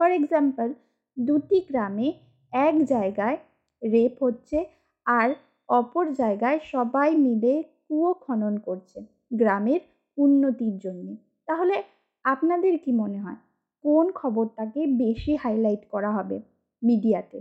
ফর 0.00 0.10
এক্সাম্পল 0.10 0.68
দুটি 1.16 1.58
গ্রামে 1.60 2.08
এক 2.52 2.74
জায়গায় 2.84 3.36
রেপ 3.82 4.14
হচ্ছে 4.22 4.58
আর 5.06 5.28
অপর 5.68 6.04
জায়গায় 6.12 6.58
সবাই 6.64 7.10
মিলে 7.16 7.54
কুয়ো 7.84 8.12
খনন 8.14 8.54
করছে 8.58 8.98
গ্রামের 9.30 9.80
উন্নতির 10.18 10.74
জন্যে। 10.78 11.12
তাহলে 11.46 11.76
আপনাদের 12.24 12.74
কি 12.78 12.92
মনে 12.92 13.18
হয়? 13.18 13.40
কোন 13.84 14.06
খবরটাকে 14.12 14.80
বেশি 14.86 15.32
হাইলাইট 15.36 15.82
করা 15.90 16.10
হবে 16.12 16.36
মিডিয়াতে 16.82 17.38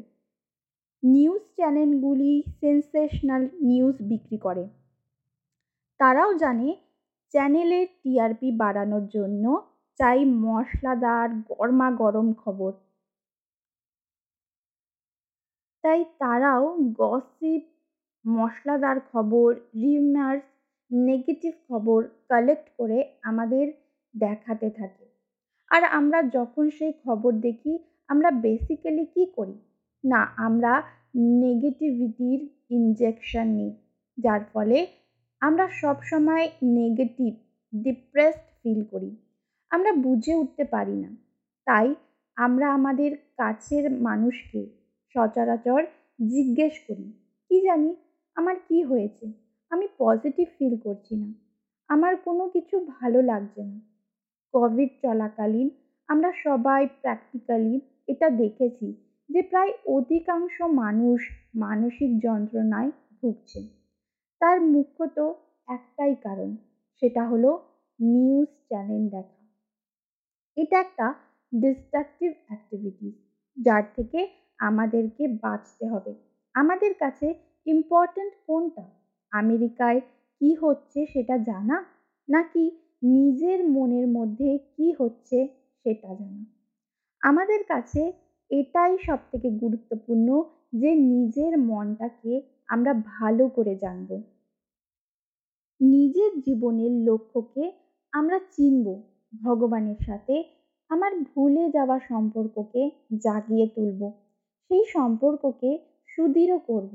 নিউজ 1.04 1.42
চ্যানেলগুলি 1.56 2.44
সেন্সেশনাল 2.62 3.48
নিউজ 3.62 3.96
বিক্রি 4.01 4.38
করে। 4.38 4.68
তারাও 6.00 6.34
জানে 6.34 6.75
চ্যানেলের 7.34 7.88
টিআরপি 8.04 8.51
বাড়ানোর 8.51 9.08
জন্য 9.08 9.44
চাই 10.00 10.25
মশলাদার 10.25 11.30
গরমা 11.50 11.92
গরম 11.92 12.34
খবর। 12.34 12.72
তাই 15.84 16.06
তারাও 16.20 16.77
গসিপ, 16.94 17.63
মশলাদার 18.25 19.00
খবর, 19.00 19.56
রিউমার্স, 19.56 20.44
নেগেটিভ 20.92 21.54
খবর 21.68 22.08
কালেক্ট 22.27 22.68
করে 22.77 23.13
আমাদের 23.22 23.66
দেখাতে 24.13 24.70
থাকে। 24.70 25.06
আর 25.72 25.84
আমরা 25.84 26.24
যখন 26.24 26.70
সেই 26.70 26.94
খবর 27.06 27.32
দেখি, 27.32 27.80
আমরা 28.08 28.32
বেসিক্যালি 28.32 29.06
কী 29.06 29.25
করি? 29.36 29.58
না, 30.04 30.22
আমরা 30.38 30.84
নেগেটিভিটির 31.16 32.50
ইনজেকশন 32.70 33.48
নিই। 33.48 33.75
যার 34.18 34.39
ফলে 34.54 34.88
আমরা 35.39 35.68
সবসময় 35.68 36.50
নেগেটিভ 36.63 37.34
ডিপ্রেসড 37.84 38.39
ফিল 38.63 38.84
করি। 38.84 39.16
আমরা 39.70 39.92
বুঝে 39.92 40.36
উঠতে 40.36 40.63
পারি 40.63 40.94
না। 40.94 41.10
তাই 41.66 41.96
আমরা 42.36 42.74
আমাদের 42.74 43.18
কাছের 43.38 43.92
মানুষকে 43.92 44.68
সচরাচর 45.13 45.84
জিজ্ঞেস 46.30 46.74
করি, 46.88 47.13
কি 47.50 47.62
জানি, 47.62 47.96
আমার 48.36 48.56
কি 48.68 48.84
হয়েছে? 48.84 49.32
আমি 49.70 49.88
পজিটিভ 49.98 50.48
ফিল 50.58 50.77
করছি 50.77 51.16
না। 51.16 51.34
আমার 51.88 52.16
কোনো 52.16 52.50
কিছু 52.50 52.80
ভালো 52.80 53.22
লাগছে 53.22 53.63
না। 53.63 53.80
কোভিড 54.51 54.89
চলাকালীন 55.01 55.70
আমরা 56.08 56.32
সবাই 56.44 56.88
প্র্যাকটিক্যালি 56.88 57.82
এটা 58.08 58.30
দেখেছি। 58.30 59.07
যে 59.29 59.41
প্রায় 59.41 59.72
অধিকাংশ 59.86 60.62
মানুষ 60.62 61.19
মানসিক 61.55 62.19
যন্ত্রণায় 62.24 62.91
ভুগছে। 63.22 63.67
তার 64.41 64.62
মুখ্যত 64.62 65.34
একটাই 65.67 66.15
কারণ, 66.15 66.55
সেটা 67.01 67.24
হলো 67.27 67.60
নিউজ 68.00 68.48
চ্যানেল 68.67 69.10
দেখা। 69.10 69.38
এটা 70.57 70.79
একটা 70.79 71.13
ডিস্ট্রাকটিভ 71.55 72.31
অ্যাক্টিভিটি 72.48 73.12
যার 73.57 73.84
থেকে 73.96 74.27
আমাদেরকে 74.60 75.27
বাঁচতে 75.27 75.88
হবে। 75.88 76.13
আমাদের 76.53 76.93
কাছে 76.93 77.34
ইম্পর্ট্যান্ট 77.65 78.34
কোনটা? 78.48 78.86
আমেরিকায় 79.31 80.01
কি 80.39 80.53
হচ্ছে 80.53 81.05
সেটা 81.05 81.38
জানা? 81.38 81.86
নাকি 82.29 82.72
নিজের 83.03 83.67
মনের 83.67 84.07
মধ্যে 84.07 84.57
কি 84.77 84.93
হচ্ছে 85.00 85.48
সেটা 85.86 86.15
জানা? 86.15 86.46
আমাদের 87.22 87.63
কাছে 87.63 88.13
এটাই 88.51 88.98
সব 88.98 89.20
থেকে 89.32 89.50
গুরুত্বপূর্ণ 89.51 90.44
যে 90.74 90.96
নিজের 90.96 91.58
মনটাকে 91.58 92.42
আমরা 92.68 92.94
ভালো 92.94 93.48
করে 93.48 93.75
জানব। 93.75 94.10
নিজের 95.82 96.32
জীবনের 96.42 96.92
লক্ষ্যকে 97.06 97.72
আমরা 98.13 98.39
চিনব 98.51 98.86
ভগবানের 99.42 100.00
সাথে, 100.06 100.44
আমার 100.89 101.12
ভুলে 101.24 101.70
যাওয়া 101.70 102.00
সম্পর্ককে 102.00 102.92
জাগিয়ে 103.18 103.68
তুলব, 103.68 104.12
সেই 104.72 104.86
সম্পর্ককে 104.86 105.80
সুদৃঢ় 106.08 106.58
করব। 106.58 106.94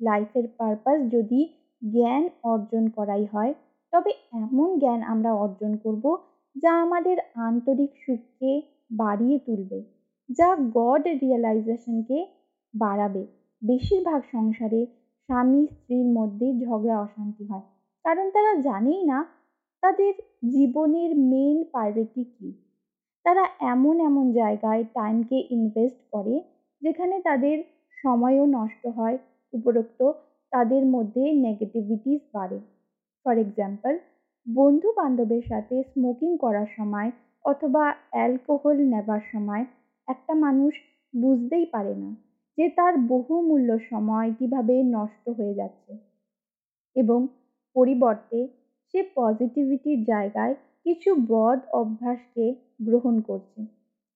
লাইফের 0.00 0.48
পারপাস 0.48 0.98
যদি 1.12 1.40
জ্ঞান 1.82 2.28
অর্জন 2.42 2.88
করাই 2.88 3.24
হয়, 3.24 3.54
তবে 3.92 4.10
এমন 4.32 4.78
জ্ঞান 4.78 5.02
আমরা 5.02 5.32
অর্জন 5.34 5.76
করব 5.76 6.16
যা 6.56 6.72
আমাদের 6.82 7.16
আন্তরিক 7.34 7.90
সুখকে 8.06 8.62
বাড়িয়ে 8.90 9.38
তুলবে। 9.38 9.78
যা 10.38 10.56
গড 10.74 11.04
রিয়েলাইজেশনকে 11.22 12.26
বাড়াবে। 12.74 13.26
বেশিরভাগ 13.62 14.20
সংসারে 14.32 14.86
স্বামী 15.28 15.66
স্ত্রীর 15.66 16.06
মধ্যে 16.06 16.46
ঝগড়া, 16.58 16.96
অশান্তি 17.00 17.44
হয়। 17.46 17.66
কারণ 18.04 18.30
তারা 18.30 18.52
জানেই 18.60 19.02
না 19.04 19.18
তাদের 19.82 20.12
জীবনের 20.48 21.10
মেন 21.16 21.64
প্রায়োরিটি 21.64 22.24
কী। 22.24 22.52
তারা 23.24 23.44
এমন 23.60 24.00
এমন 24.00 24.32
জায়গায় 24.32 24.84
টাইমকে 24.94 25.38
ইনভেস্ট 25.50 26.00
করে 26.10 26.42
যেখানে 26.82 27.20
তাদের 27.20 27.56
সময়ও 28.02 28.46
নষ্ট 28.46 28.86
হয়, 28.86 29.18
উপরোক্ত 29.52 30.12
তাদের 30.52 30.86
মধ্যে 30.86 31.32
নেগেটিভিটিস 31.32 32.20
বাড়ে। 32.32 32.58
ফর 33.26 33.38
এক্সাম্পল 33.38 33.98
বন্ধু 34.46 34.88
বান্ধবের 34.92 35.42
সাথে 35.48 35.82
স্মোকিং 35.82 36.36
করার 36.36 36.66
সময় 36.76 37.10
অথবা 37.44 37.84
অ্যালকোহল 38.10 38.78
নেবার 38.84 39.20
সময় 39.32 39.64
একটা 40.12 40.34
মানুষ 40.34 40.72
বুঝতেই 41.14 41.66
পারে 41.66 41.94
না 41.94 42.10
যে 42.58 42.66
তার 42.68 42.94
বহুমূল্য 43.08 43.70
সময় 43.90 44.28
কীভাবে 44.38 44.74
নষ্ট 44.92 45.24
হয়ে 45.28 45.54
যাচ্ছে 45.54 45.92
এবং 46.96 47.20
পরিবর্তে 47.76 48.38
সে 48.94 49.00
পজিটিভিটির 49.14 50.00
জায়গায় 50.04 50.54
কিছু 50.86 51.10
বদ 51.28 51.58
অভ্যাসকে 51.72 52.46
গ্রহণ 52.82 53.14
করছে। 53.20 53.60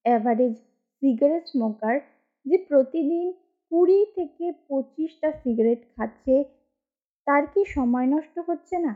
অ্যাভারেজ 0.04 0.54
সিগারেট 1.02 1.44
স্মোকার 1.48 1.94
যে 2.46 2.56
প্রতিদিন 2.68 3.26
কুড়ি 3.72 4.00
থেকে 4.14 4.46
পঁচিশটা 4.68 5.28
সিগারেট 5.32 5.80
খাচ্ছে, 5.94 6.34
তার 7.26 7.42
কি 7.46 7.62
সময় 7.66 8.06
নষ্ট 8.06 8.36
হচ্ছে 8.48 8.76
না? 8.78 8.92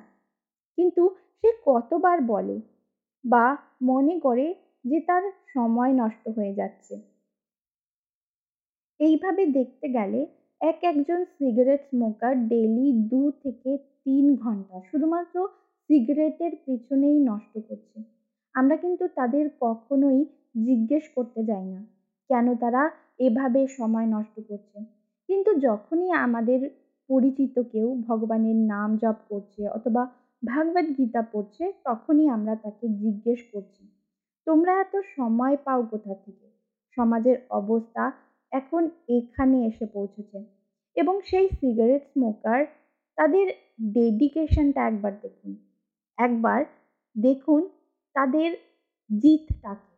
কিন্তু 0.79 1.03
সে 1.39 1.49
কতবার 1.65 2.19
বলে 2.23 2.57
বা 3.25 3.47
মনে 3.83 4.15
করে 4.21 4.47
যে 4.85 5.01
তার 5.01 5.25
সময় 5.47 5.93
নষ্ট 5.93 6.29
হয়ে 6.29 6.53
যাচ্ছে। 6.55 6.95
এইভাবে 9.01 9.47
দেখতে 9.47 9.89
গেলে 9.89 10.27
এক 10.61 10.79
একজন 10.85 11.25
সিগারেট 11.25 11.81
স্মোকার 11.81 12.49
ডেলি 12.49 12.93
দু 12.93 13.33
থেকে 13.43 13.79
তিন 14.05 14.37
ঘণ্টা 14.37 14.81
শুধুমাত্র 14.91 15.49
সিগারেটের 15.91 16.53
পেছনেই 16.67 17.19
নষ্ট 17.21 17.59
করছে। 17.69 17.99
আমরা 18.55 18.77
কিন্তু 18.77 19.09
তাদের 19.09 19.51
কখনোই 19.61 20.21
জিজ্ঞেস 20.57 21.05
করতে 21.15 21.45
যাই 21.45 21.65
না, 21.65 21.81
কেন 22.31 22.55
তারা 22.55 22.91
এভাবে 23.19 23.67
সময় 23.69 24.07
নষ্ট 24.07 24.37
করছে। 24.49 24.79
কিন্তু 25.29 25.51
যখনই 25.61 26.11
আমাদের 26.11 26.61
পরিচিত 27.11 27.59
কেউ 27.73 27.95
ভগবানের 28.09 28.57
নাম 28.57 28.97
জপ 28.97 29.19
করছে 29.29 29.69
অথবা 29.69 30.03
ভাগবত 30.43 30.87
গীতা 30.99 31.23
পড়ছে, 31.23 31.73
তখনই 31.85 32.27
আমরা 32.29 32.55
তাকে 32.55 32.89
জিজ্ঞেস 32.89 33.41
করছি। 33.53 33.83
তোমরা 34.51 34.81
এত 34.81 34.97
সময় 35.17 35.57
পাও 35.65 35.83
কোথা 35.83 36.15
থেকে? 36.15 36.51
সমাজের 36.97 37.37
অবস্থা 37.51 38.13
এখন 38.53 38.91
এখানে 39.09 39.67
এসে 39.67 39.87
পৌঁছেছে। 39.87 40.45
এবং 40.97 41.21
সেই 41.21 41.49
সিগারেট 41.49 42.03
স্মোকার 42.03 42.67
তাদের 43.17 43.49
ডেডিকেশনটা 43.93 44.87
একবার 44.87 45.13
দেখুন। 45.23 45.57
একবার 46.19 46.65
দেখুন 47.17 47.69
তাদের 48.15 48.57
জিতটাকে। 49.11 49.97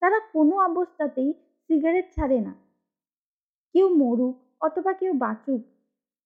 তারা 0.00 0.20
কোনো 0.32 0.56
অবস্থাতেই 0.56 1.32
সিগারেট 1.70 2.14
ছাড়ে 2.14 2.40
না। 2.40 2.54
কেউ 3.74 3.88
মরুক 3.88 4.36
অথবা 4.60 4.92
কেউ 4.92 5.12
বাঁচুক, 5.12 5.60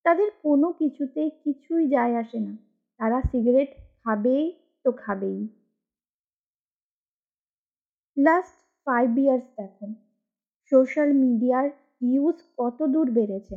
তাদের 0.04 0.30
কোনো 0.42 0.72
কিছুতে 0.72 1.30
কিছুই 1.44 1.88
যায় 1.88 2.16
আসে 2.16 2.40
না। 2.40 2.56
তারা 2.98 3.22
সিগারেট 3.22 3.68
খাবেই 4.04 4.52
তো 4.84 4.92
খাবেই। 4.92 5.48
লাস্ট 8.16 8.56
ফাইভ 8.86 9.18
ইয়ার্স 9.18 9.46
দেখুন 9.58 9.90
সোশ্যাল 10.72 11.10
মিডিয়ার 11.12 11.66
ইউজ 12.00 12.36
কত 12.58 12.78
দূর 12.86 13.10
বেড়েছে? 13.10 13.56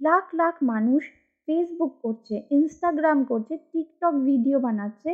লাখ 0.00 0.24
লাখ 0.34 0.54
মানুষ 0.62 1.02
ফেসবুক 1.48 1.92
করছে 2.02 2.34
ইনস্টাগ্রাম 2.50 3.24
করছে 3.24 3.54
টিকটক 3.72 4.14
ভিডিও 4.20 4.58
বানাচ্ছে 4.60 5.10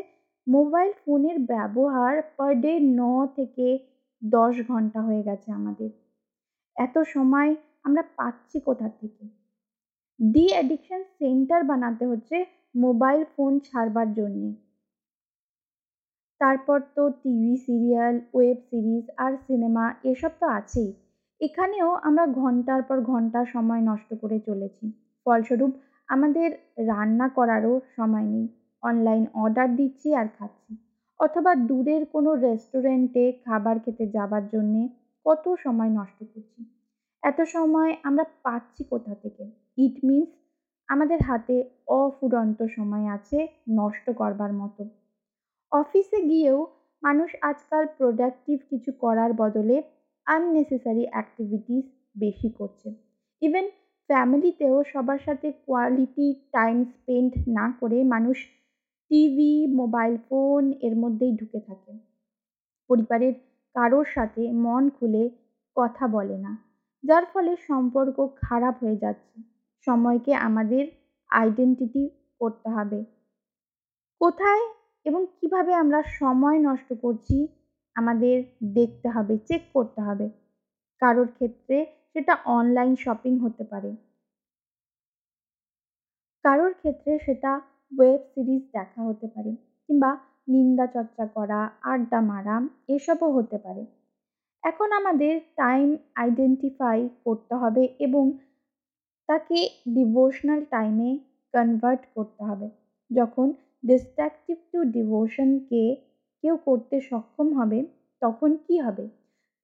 মোবাইল 0.47 0.91
ফোনের 1.05 1.39
ব্যবহার 1.39 2.15
পার 2.37 2.61
ডে 2.61 2.73
ন 2.81 3.27
থেকে 3.37 3.67
দশ 4.23 4.55
ঘণ্টা 4.69 5.01
হয়ে 5.03 5.23
গেছে 5.23 5.53
আমাদের। 5.53 5.91
এত 6.77 6.97
সময় 7.05 7.51
আমরা 7.83 8.03
পাচ্ছি 8.17 8.61
কোথা 8.61 8.89
থেকে? 8.89 9.25
ডি 10.21 10.45
অ্যাডিকশন 10.53 11.01
সেন্টার 11.19 11.65
বানাতে 11.65 12.07
হচ্ছে 12.07 12.37
মোবাইল 12.77 13.25
ফোন 13.37 13.53
ছাড়বার 13.59 14.13
জন্যে। 14.15 14.64
তারপর 16.41 16.79
তো 16.97 17.03
টিভি 17.23 17.57
সিরিয়াল, 17.57 18.15
ওয়েব 18.35 18.59
সিরিজ 18.71 19.05
আর 19.17 19.33
সিনেমা 19.47 19.85
এসব 20.05 20.33
তো 20.41 20.47
আছেই। 20.47 20.91
এখানেও 21.41 21.91
আমরা 22.03 22.27
ঘণ্টার 22.27 22.83
পর 22.83 23.01
ঘণ্টা 23.01 23.41
সময় 23.45 23.81
নষ্ট 23.81 24.11
করে 24.15 24.39
চলেছি। 24.41 24.85
ফলস্বরূপ 25.27 25.73
আমাদের 26.09 26.49
রান্না 26.87 27.29
করারও 27.29 27.81
সময় 27.97 28.25
নেই। 28.25 28.47
অনলাইন 28.83 29.25
অর্ডার 29.35 29.69
দিচ্ছি 29.77 30.09
আর 30.15 30.27
খাচ্ছি। 30.39 30.73
অথবা 31.21 31.55
দূরের 31.55 32.03
কোনো 32.07 32.31
রেস্টুরেন্টে 32.35 33.25
খাবার 33.45 33.77
খেতে 33.79 34.05
যাবার 34.07 34.45
জন্যে 34.49 34.89
কত 35.27 35.45
সময় 35.55 35.91
নষ্ট 35.91 36.19
করছি। 36.35 36.61
এত 37.23 37.39
সময় 37.45 37.91
আমরা 38.03 38.25
পাচ্ছি 38.43 38.83
কোথা 38.85 39.15
থেকে? 39.15 39.45
ইট 39.79 39.97
মিনস 40.05 40.31
আমাদের 40.89 41.23
হাতে 41.23 41.57
অফুরন্ত 41.87 42.59
সময় 42.77 43.07
আছে 43.09 43.39
নষ্ট 43.71 44.07
করবার 44.11 44.53
মতো। 44.53 44.83
অফিসে 45.73 46.19
গিয়েও 46.23 46.61
মানুষ 47.03 47.31
আজকাল 47.43 47.85
প্রোডাক্টিভ 47.99 48.59
কিছু 48.71 48.91
করার 48.99 49.31
বদলে 49.33 49.77
আননেসেসারি 50.27 51.05
অ্যাক্টিভিটিস 51.09 51.85
বেশি 52.19 52.49
করছে। 52.49 52.89
ইভেন 53.43 53.67
ফ্যামিলিতেও 54.11 54.77
সবার 54.85 55.19
সাথে 55.19 55.49
কোয়ালিটি 55.67 56.27
টাইম 56.53 56.77
স্পেন্ড 56.85 57.33
না 57.49 57.67
করে 57.81 57.99
মানুষ 58.05 58.39
টিভি 59.11 59.55
মোবাইল 59.77 60.15
ফোন 60.29 60.63
এর 60.81 60.95
মধ্যেই 60.97 61.33
ঢুকে 61.37 61.61
থাকে। 61.61 61.93
পরিবারের 62.91 63.35
কারোর 63.77 64.07
সাথে 64.15 64.43
মন 64.65 64.85
খুলে 64.91 65.25
কথা 65.77 66.05
বলে 66.09 66.37
না, 66.39 66.53
যার 67.05 67.25
ফলে 67.33 67.53
সম্পর্ক 67.69 68.17
খারাপ 68.43 68.75
হয়ে 68.83 68.97
যাচ্ছে। 68.97 69.37
সময়কে 69.87 70.33
আমাদের 70.47 70.85
আইডেন্টিটি 71.31 72.03
করতে 72.41 72.69
হবে। 72.69 72.99
কোথায় 74.21 74.65
এবং 75.07 75.27
কীভাবে 75.41 75.73
আমরা 75.75 76.03
সময় 76.03 76.59
নষ্ট 76.59 76.93
করছি, 77.03 77.37
আমাদের 77.97 78.37
দেখতে 78.75 79.09
হবে 79.09 79.39
চেক 79.39 79.63
করতে 79.73 80.01
হবে। 80.01 80.29
কারোর 81.03 81.29
ক্ষেত্রে 81.29 81.77
সেটা 82.13 82.37
অনলাইন 82.45 82.97
শপিং 82.97 83.39
হতে 83.39 83.65
পারে। 83.65 83.91
কারোর 86.45 86.73
ক্ষেত্রে 86.75 87.19
সেটা 87.19 87.61
ওয়েব 87.93 88.21
সিরিজ 88.35 88.63
দেখা 88.73 89.01
হতে 89.03 89.27
পারে 89.27 89.51
কিংবা 89.89 90.11
নিন্দা 90.49 90.87
চর্চা 90.87 91.27
করা, 91.27 91.71
আড্ডা 91.83 92.21
মারা, 92.21 92.57
এসবও 92.89 93.33
হতে 93.33 93.59
পারে। 93.59 93.87
এখন 94.63 94.93
আমাদের 94.93 95.41
টাইম 95.57 95.97
আইডেন্টিফাই 96.15 97.09
করতে 97.25 97.55
হবে 97.55 97.89
এবং 97.99 98.25
তাকে 99.29 99.69
ডিভোশনাল 99.89 100.65
টাইমে 100.65 101.19
কনভার্ট 101.55 102.03
করতে 102.15 102.45
হবে। 102.45 102.69
যখন 103.11 103.53
ডিস্ট্রাকটিভ 103.85 104.57
টু 104.73 104.79
ডিভোশনকে 104.85 105.83
কেউ 106.45 106.57
করতে 106.65 106.97
সক্ষম 107.01 107.49
হবে, 107.59 107.79
তখন 108.23 108.51
কি 108.57 108.81
হবে? 108.81 109.09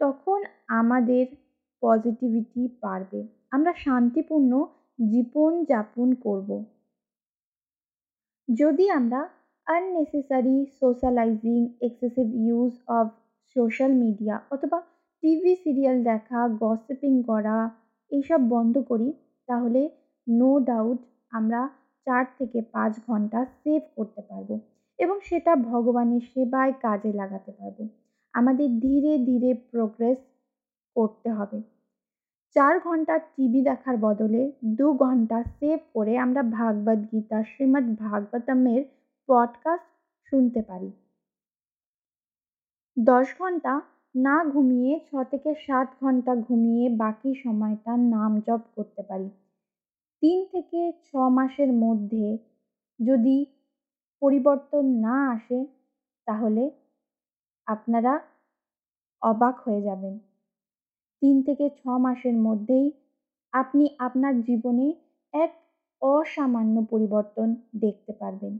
তখন 0.01 0.45
আমাদের 0.69 1.27
পজিটিভিটি 1.83 2.69
বাড়বে। 2.83 3.21
আমরা 3.51 3.73
শান্তিপূর্ণ 3.77 4.53
জীবনযাপন 5.11 6.09
করব। 6.15 6.65
যদি 8.49 8.91
আমরা 8.91 9.21
unnecessary 9.67 10.57
socialising 10.81 11.61
excessive 11.81 12.27
use 12.47 12.73
of 12.89 13.07
social 13.57 13.93
media 13.95 14.41
অথবা 14.51 14.79
টিভি 15.23 15.57
সিরিয়াল 15.57 16.03
দেখা 16.03 16.49
গসিপিং 16.49 17.23
করা, 17.23 17.71
এইসব 18.11 18.41
বন্ধ 18.49 18.79
করি, 18.79 19.13
তাহলে 19.47 19.83
নো 20.29 20.51
ডাউট 20.61 20.99
আমরা 21.31 21.61
চার 22.05 22.25
থেকে 22.39 22.63
পাঁচ 22.63 22.95
ঘণ্টা 23.07 23.45
সেভ 23.45 23.83
করতে 23.97 24.23
পারব 24.23 24.59
এবং 24.99 25.21
সেটা 25.23 25.57
ভগবানের 25.57 26.21
সেবায় 26.35 26.73
কাজে 26.73 27.13
লাগাতে 27.13 27.53
পারব। 27.53 27.89
আমাদের 28.33 28.81
ধীরে 28.81 29.19
ধীরে 29.19 29.55
প্রোগ্রেস 29.55 30.19
করতে 30.95 31.31
হবে। 31.31 31.63
চার 32.55 32.81
ঘণ্টা 32.81 33.19
টিভি 33.19 33.63
দেখার 33.63 33.97
বদলে 33.97 34.53
দু 34.65 34.93
ঘণ্টা 34.93 35.43
সেভ 35.43 35.81
করে 35.95 36.19
আমরা 36.19 36.43
ভাগবত 36.43 37.13
গীতা, 37.13 37.43
শ্রীমদ্ 37.43 37.99
ভাগবতমের 37.99 38.85
পডকাস্ট 39.29 39.91
শুনতে 40.31 40.63
পারি। 40.63 40.91
দশ 42.99 43.35
ঘণ্টা 43.39 43.81
না 44.17 44.45
ঘুমিয়ে 44.45 45.01
ছ 45.11 45.17
থেকে 45.31 45.55
সাত 45.55 45.89
ঘণ্টা 46.01 46.37
ঘুমিয়ে 46.37 46.97
বাকি 46.97 47.35
সময়টা 47.35 47.97
নাম 47.97 48.41
জপ 48.47 48.61
করতে 48.77 49.03
পারি। 49.03 49.31
তিন 50.23 50.45
থেকে 50.45 50.93
ছ 51.05 51.09
মাসের 51.29 51.73
মধ্যে 51.73 52.39
যদি 53.01 53.47
পরিবর্তন 54.23 54.85
না 55.01 55.17
আসে, 55.31 55.65
তাহলে 56.27 56.71
আপনারা 57.67 58.13
অবাক 59.23 59.55
হয়ে 59.61 59.83
যাবেন। 59.83 60.19
তিন 61.23 61.43
থেকে 61.43 61.71
ছ 61.71 61.83
মাসের 61.87 62.37
মধ্যেই 62.37 62.87
আপনি 63.53 63.85
আপনার 63.99 64.43
জীবনে 64.43 64.95
এক 65.35 65.53
অসামান্য 66.03 66.77
পরিবর্তন 66.91 67.55
দেখতে 67.77 68.13
পারবেন। 68.13 68.59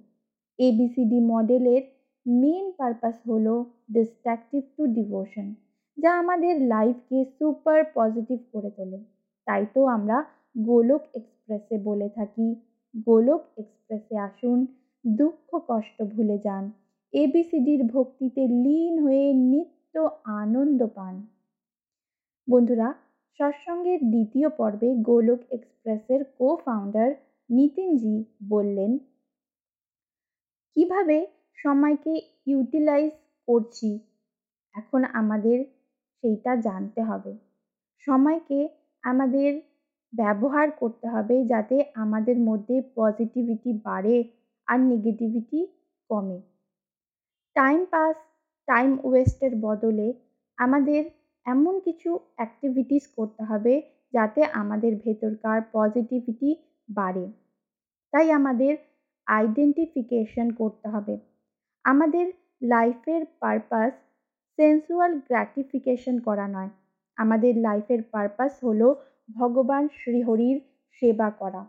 এবিসিডি 0.59 1.21
মডেলের 1.21 1.83
মেন 2.27 2.73
পারপাস 2.73 3.17
হলো 3.27 3.55
ডিস্ট্রাকটিভ 3.93 4.63
টু 4.77 4.87
ডিভোশন 4.87 5.55
যা 5.99 6.11
আমাদের 6.19 6.55
লাইফকে 6.63 7.25
সুপার 7.39 7.81
পজিটিভ 7.95 8.41
করে 8.53 8.71
তোলে। 8.71 8.99
তাই 9.47 9.67
তো 9.75 9.81
আমরা 9.87 10.17
গোলক 10.55 11.03
এক্সপ্রেসে 11.15 11.77
বলে 11.79 12.09
থাকি। 12.09 12.55
গোলক 13.07 13.43
এক্সপ্রেসে 13.57 14.17
আসুন, 14.19 14.67
দুঃখ 15.05 15.49
কষ্ট 15.69 16.03
ভুলে 16.03 16.39
যান। 16.39 16.65
এবিসিডির 17.13 17.83
ভক্তিতে 17.85 18.43
লীন 18.49 18.95
হয়ে 18.99 19.33
নিত্য 19.33 19.95
আনন্দ 20.25 20.87
পান। 20.95 21.15
বন্ধুরা, 22.49 22.95
সৎসঙ্গের 23.41 24.01
দ্বিতীয় 24.11 24.49
পর্বে 24.49 24.95
গোলক 25.03 25.41
এক্সপ্রেসের 25.51 26.25
কো 26.39 26.49
ফাউন্ডার 26.65 27.11
নিতিনজি 27.51 28.25
বললেন, 28.49 28.99
কীভাবে 30.77 31.27
সময়কে 31.59 32.21
ইউটিলাইজ 32.47 33.13
করছি? 33.49 33.99
এখন 34.75 35.05
আমাদের 35.05 35.59
সেইটা 36.25 36.57
জানতে 36.57 37.01
হবে। 37.03 37.33
সময়কে 38.07 38.69
আমাদের 39.03 39.51
ব্যবহার 40.13 40.71
করতে 40.71 41.07
হবে 41.09 41.37
যাতে 41.45 41.85
আমাদের 41.95 42.37
মধ্যে 42.39 42.83
পজিটিভিটি 42.95 43.71
বাড়ে 43.85 44.25
আর 44.69 44.79
নেগেটিভিটি 44.81 45.67
কমে। 46.11 46.39
টাইম 47.57 47.85
পাস 47.85 48.17
টাইম 48.69 48.99
ওয়েস্টের 49.05 49.57
বদলে 49.57 50.15
আমাদের 50.59 51.03
এমন 51.47 51.81
কিছু 51.81 52.19
অ্যাক্টিভিটিস 52.37 53.05
করতে 53.17 53.43
হবে 53.45 53.75
যাতে 54.15 54.45
আমাদের 54.45 54.93
ভেতরকার 54.97 55.59
পজিটিভিটি 55.73 56.51
বাড়ে। 56.89 57.27
তাই 58.13 58.33
আমাদের 58.33 58.73
আইডেন্টিফিকেশন 59.27 60.51
করতে 60.51 60.89
হবে। 60.89 61.15
আমাদের 61.85 62.27
লাইফের 62.63 63.23
পারপাস 63.41 63.93
সেন্সুয়াল 64.59 65.13
গ্র্যাটিফিকেশন 65.19 66.19
করা 66.19 66.49
নয়। 66.49 66.71
আমাদের 67.17 67.57
লাইফের 67.57 68.03
পারপাস 68.03 68.65
হলো 68.65 68.89
ভগবান 69.39 69.85
শ্রীহরির 69.99 70.59
সেবা 71.03 71.29
করা। 71.31 71.63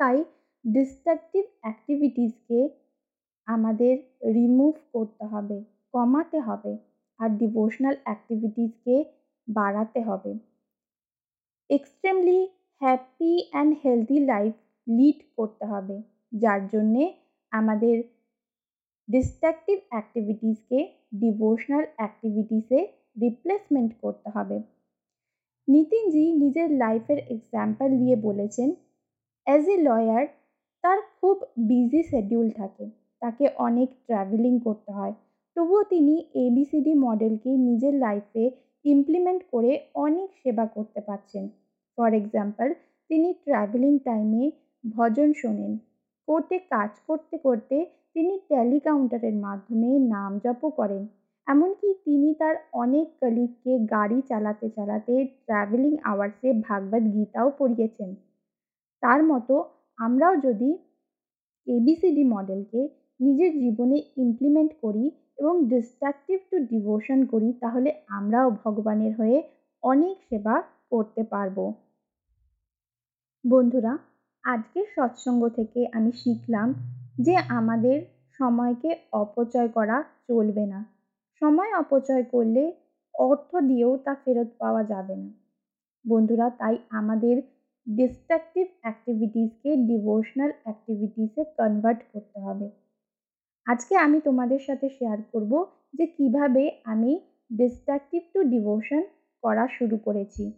তাই 0.00 0.16
ডিস্ট্রাকটিভ 0.64 1.44
অ্যাক্টিভিটিসকে 1.62 2.58
আমাদের 3.48 3.94
রিমুভ 4.34 4.74
করতে 4.92 5.24
হবে, 5.24 5.58
কমাতে 5.94 6.38
হবে 6.40 6.72
আর 7.20 7.30
ডিভোশনাল 7.40 7.96
অ্যাক্টিভিটিসকে 8.04 8.96
বাড়াতে 9.48 10.00
হবে। 10.02 10.32
Extremely 11.70 12.40
happy 12.80 13.32
and 13.50 13.72
healthy 13.84 14.18
life 14.32 14.54
lead 14.86 15.18
করতে 15.36 15.64
হবে, 15.72 15.96
যার 16.32 16.60
জন্যে 16.66 17.04
আমাদের 17.52 17.96
ডিস্ট্রাকটিভ 19.08 19.78
অ্যাক্টিভিটিসকে 19.90 20.78
ডিভোশনাল 21.14 21.84
অ্যাক্টিভিটিসে 21.96 22.78
রিপ্লেসমেন্ট 23.20 23.90
করতে 24.02 24.28
হবে। 24.30 24.56
নিতিনজি 25.70 26.24
নিজের 26.32 26.68
লাইফের 26.72 27.18
এক্সাম্পল 27.30 27.88
দিয়ে 27.98 28.16
বলেছেন 28.16 28.68
অ্যাজ 29.46 29.64
এ 29.68 29.76
লয়ার 29.78 30.24
তার 30.84 30.98
খুব 31.16 31.36
বিজি 31.58 32.00
শেডিউল 32.02 32.48
থাকে। 32.50 32.84
তাকে 33.22 33.44
অনেক 33.58 33.88
ট্রাভেলিং 34.06 34.54
করতে 34.60 34.90
হয়। 34.92 35.14
তবুও 35.56 35.82
তিনি 35.82 36.14
এবিসিডি 36.46 36.92
মডেলকে 36.94 37.50
নিজের 37.50 37.94
লাইফে 37.94 38.44
ইমপ্লিমেন্ট 38.84 39.42
করে 39.52 39.70
অনেক 39.94 40.28
সেবা 40.42 40.64
করতে 40.66 41.00
পারছেন। 41.00 41.44
ফর 41.98 42.10
এক্সাম্পল 42.14 42.68
তিনি 43.10 43.28
ট্রাভেলিং 43.44 43.98
টাইমে 43.98 44.44
ভজন 44.84 45.32
শোনেন। 45.32 45.72
কোর্টে 46.28 46.58
কাজ 46.58 46.90
করতে 47.06 47.36
করতে 47.38 47.76
তিনি 48.14 48.34
ট্যালি 48.48 48.78
কাউন্টারের 48.80 49.36
মাধ্যমে 49.36 49.90
নাম 50.14 50.32
জপও 50.44 50.70
করেন। 50.70 51.02
এমনকি 51.46 51.88
তিনি 52.04 52.34
তার 52.34 52.54
অনেক 52.72 53.06
কলিগকে 53.20 53.78
গাড়ি 53.78 54.22
চালাতে 54.28 54.70
চালাতে 54.70 55.14
ট্রাভেলিং 55.46 55.96
আওয়ার্সে 56.04 56.52
ভাগবত 56.60 57.04
গীতাও 57.14 57.52
পড়িয়েছেন। 57.58 58.14
তার 59.02 59.24
মতো 59.24 59.54
আমরাও 59.98 60.36
যদি 60.36 60.78
এবিসিডি 61.66 62.24
মডেলকে 62.24 62.88
নিজের 63.20 63.52
জীবনে 63.60 63.96
ইমপ্লিমেন্ট 64.16 64.72
করি 64.82 65.10
এবং 65.38 65.54
ডিস্ট্রাকটিভ 65.68 66.38
টু 66.50 66.56
ডিভোশন 66.58 67.26
করি, 67.26 67.52
তাহলে 67.52 67.90
আমরাও 68.08 68.50
ভগবানের 68.50 69.12
হয়ে 69.14 69.42
অনেক 69.82 70.16
সেবা 70.28 70.62
করতে 70.90 71.22
পারব। 71.22 71.72
বন্ধুরা, 73.44 73.98
আজকের 74.44 74.86
সৎসঙ্গ 74.96 75.48
থেকে 75.48 75.80
আমি 75.92 76.12
শিখলাম 76.12 76.68
যে 77.20 77.36
আমাদের 77.36 77.98
সময়কে 78.38 78.90
অপচয় 79.12 79.68
করা 79.68 79.96
চলবে 80.28 80.66
না। 80.66 80.99
সময় 81.42 81.72
অপচয় 81.72 82.24
করলে 82.24 82.72
অর্থ 83.14 83.56
দিয়েও 83.56 83.96
তা 83.96 84.14
ফেরত 84.14 84.48
পাওয়া 84.58 84.84
যাবে 84.84 85.16
না। 85.16 85.30
বন্ধুরা, 86.06 86.50
তাই 86.50 86.76
আমাদের 86.90 87.42
ডিস্ট্রাকটিভ 87.88 88.66
অ্যাক্টিভিটিসকে 88.80 89.76
ডিভোশনাল 89.76 90.50
অ্যাক্টিভিটিসে 90.62 91.44
কনভার্ট 91.56 92.00
করতে 92.12 92.40
হবে। 92.40 92.70
আজকে 93.66 93.96
আমি 93.96 94.20
তোমাদের 94.20 94.58
সাথে 94.58 94.88
শেয়ার 94.88 95.18
করব 95.32 95.64
যে 95.94 96.06
কীভাবে 96.06 96.70
আমি 96.84 97.20
ডিস্ট্রাকটিভ 97.52 98.22
টু 98.34 98.42
ডিভোশন 98.42 99.02
করা 99.42 99.68
শুরু 99.68 99.96
করেছি। 99.96 100.52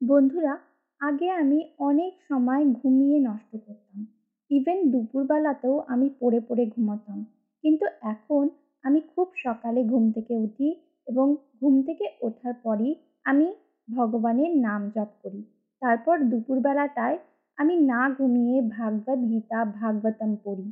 বন্ধুরা, 0.00 0.58
আগে 1.00 1.30
আমি 1.30 1.58
অনেক 1.78 2.12
সময় 2.28 2.64
ঘুমিয়ে 2.64 3.18
নষ্ট 3.18 3.50
করতাম। 3.66 4.06
ইভেন 4.50 4.90
দুপুরবেলাতেও 4.90 5.78
আমি 5.78 6.10
পড়ে 6.20 6.40
পড়ে 6.40 6.66
ঘুমাতাম। 6.66 7.24
কিন্তু 7.62 7.86
এখন 8.02 8.48
আমি 8.84 9.00
খুব 9.12 9.28
সকালে 9.36 9.80
ঘুম 9.84 10.04
থেকে 10.10 10.34
উঠি 10.36 10.68
এবং 11.06 11.26
ঘুম 11.60 11.74
থেকে 11.82 12.04
ওঠার 12.20 12.54
পরই 12.64 12.90
আমি 13.24 13.46
ভগবানের 13.88 14.52
নাম 14.56 14.80
জপ 14.90 15.10
করি। 15.22 15.40
তারপর 15.82 16.16
দুপুরবেলাটায় 16.20 17.18
আমি 17.58 17.74
না 17.76 18.00
ঘুমিয়ে 18.18 18.56
ভাগবত 18.76 19.18
গীতা, 19.30 19.58
ভাগবতম 19.64 20.30
পড়ি। 20.44 20.66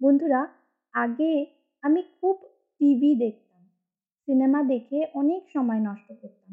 বন্ধুরা, 0.00 0.40
আগে 0.94 1.32
আমি 1.82 2.00
খুব 2.20 2.36
টিভি 2.80 3.10
দেখতাম, 3.14 3.62
সিনেমা 4.28 4.60
দেখে 4.62 4.98
অনেক 5.14 5.42
সময় 5.54 5.80
নষ্ট 5.80 6.08
করতাম, 6.22 6.52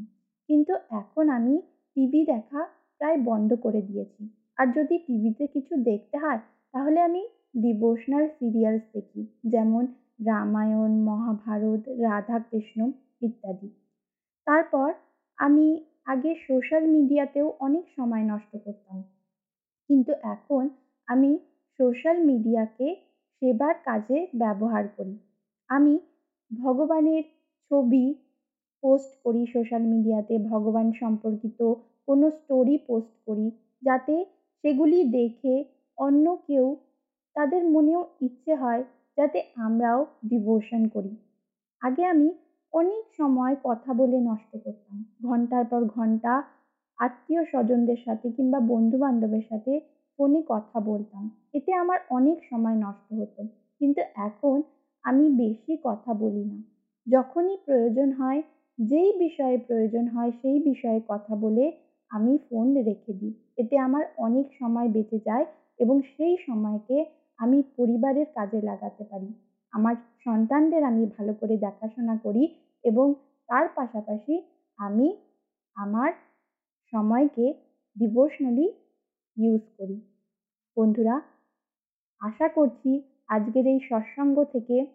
কিন্তু 0.49 0.73
এখন 0.91 1.25
আমি 1.29 1.55
টিভি 1.95 2.21
দেখা 2.25 2.61
প্রায় 3.01 3.17
বন্ধ 3.17 3.49
করে 3.55 3.81
দিয়েছি। 3.81 4.21
আর 4.57 4.67
যদি 4.67 4.95
টিভিতে 4.97 5.43
কিছু 5.47 5.73
দেখতে 5.81 6.15
হয়, 6.17 6.41
তাহলে 6.73 6.99
আমি 7.01 7.21
ডিভোশনাল 7.57 8.25
সিরিয়ালস 8.39 8.83
দেখি, 8.93 9.21
যেমন 9.43 9.83
রামায়ণ, 10.19 10.91
মহাভারত, 11.03 11.83
রাধাকৃষ্ণ 11.89 12.79
ইত্যাদি। 13.21 13.69
তারপর 14.47 14.93
আমি 15.37 15.67
আগে 16.05 16.31
সোশ্যাল 16.47 16.83
মিডিয়াতেও 16.87 17.47
অনেক 17.59 17.85
সময় 17.95 18.23
নষ্ট 18.23 18.51
করতাম। 18.65 19.03
কিন্তু 19.89 20.11
এখন 20.23 20.69
আমি 21.07 21.39
সোশ্যাল 21.79 22.17
মিডিয়াকে 22.23 22.87
সেবার 23.41 23.75
কাজে 23.83 24.27
ব্যবহার 24.35 24.87
করি। 24.87 25.15
আমি 25.69 25.99
ভগবানের 26.51 27.23
ছবি 27.71 28.05
পোস্ট 28.83 29.11
করি 29.23 29.45
সোশ্যাল 29.45 29.81
মিডিয়াতে, 29.81 30.37
ভগবান 30.39 30.87
সম্পর্কিত 30.91 31.59
কোনো 32.07 32.29
স্টোরি 32.29 32.77
পোস্ট 32.77 33.13
করি 33.27 33.51
যাতে 33.81 34.15
সেগুলি 34.63 34.99
দেখে 35.03 35.55
অন্য 35.97 36.25
কেউ 36.47 36.75
তাদের 37.35 37.61
মনেও 37.65 38.01
ইচ্ছে 38.21 38.55
হয় 38.55 38.83
যাতে 39.17 39.39
আমরাও 39.55 40.05
ডিভোশন 40.25 40.87
করি। 40.87 41.15
আগে 41.81 42.03
আমি 42.05 42.27
অনেক 42.73 43.03
সময় 43.17 43.55
কথা 43.63 43.93
বলে 43.93 44.17
নষ্ট 44.19 44.51
করতাম। 44.63 45.05
ঘণ্টার 45.23 45.65
পর 45.65 45.85
ঘণ্টা 45.85 46.43
আত্মীয় 46.99 47.45
স্বজনদের 47.45 47.97
সাথে 48.05 48.31
কিংবা 48.31 48.59
বন্ধু 48.59 48.97
বান্ধবের 48.97 49.41
সাথে 49.49 49.79
ফোনে 50.19 50.43
কথা 50.47 50.79
বলতাম। 50.79 51.23
এতে 51.53 51.73
আমার 51.73 51.99
অনেক 52.09 52.37
সময় 52.49 52.75
নষ্ট 52.75 53.13
হতো। 53.13 53.41
কিন্তু 53.79 54.01
এখন 54.15 54.61
আমি 55.03 55.29
বেশি 55.29 55.77
কথা 55.83 56.13
বলি 56.13 56.45
না। 56.45 56.59
যখনই 57.07 57.57
প্রয়োজন 57.65 58.11
হয়, 58.11 58.41
যেই 58.79 59.11
বিষয়ে 59.19 59.57
প্রয়োজন 59.57 60.07
হয়, 60.07 60.31
সেই 60.41 60.59
বিষয়ে 60.59 61.01
কথা 61.07 61.35
বলে 61.35 61.71
আমি 62.11 62.37
ফোন 62.49 62.73
রেখে 62.77 63.13
দিই। 63.13 63.33
এতে 63.57 63.77
আমার 63.77 64.03
অনেক 64.17 64.45
সময় 64.59 64.87
বেঁচে 64.87 65.19
যায় 65.25 65.45
এবং 65.79 66.01
সেই 66.17 66.37
সময়কে 66.45 67.05
আমি 67.39 67.63
পরিবারের 67.77 68.25
কাজে 68.33 68.61
লাগাতে 68.61 69.03
পারি। 69.03 69.33
আমার 69.71 69.95
সন্তানদের 70.23 70.83
আমি 70.83 71.05
ভালো 71.17 71.33
করে 71.33 71.57
দেখাশোনা 71.57 72.17
করি 72.17 72.55
এবং 72.83 73.13
তার 73.49 73.67
পাশাপাশি 73.75 74.41
আমি 74.77 75.17
আমার 75.75 76.11
সময়কে 76.93 77.53
ডিভোশনালি 77.97 78.67
ইউজ 79.37 79.61
করি। 79.77 80.01
বন্ধুরা, 80.77 81.21
আশা 82.21 82.47
করছি 82.47 83.01
আজকের 83.27 83.67
এই 83.67 83.79
সৎসঙ্গ 83.89 84.43
থেকে 84.43 84.85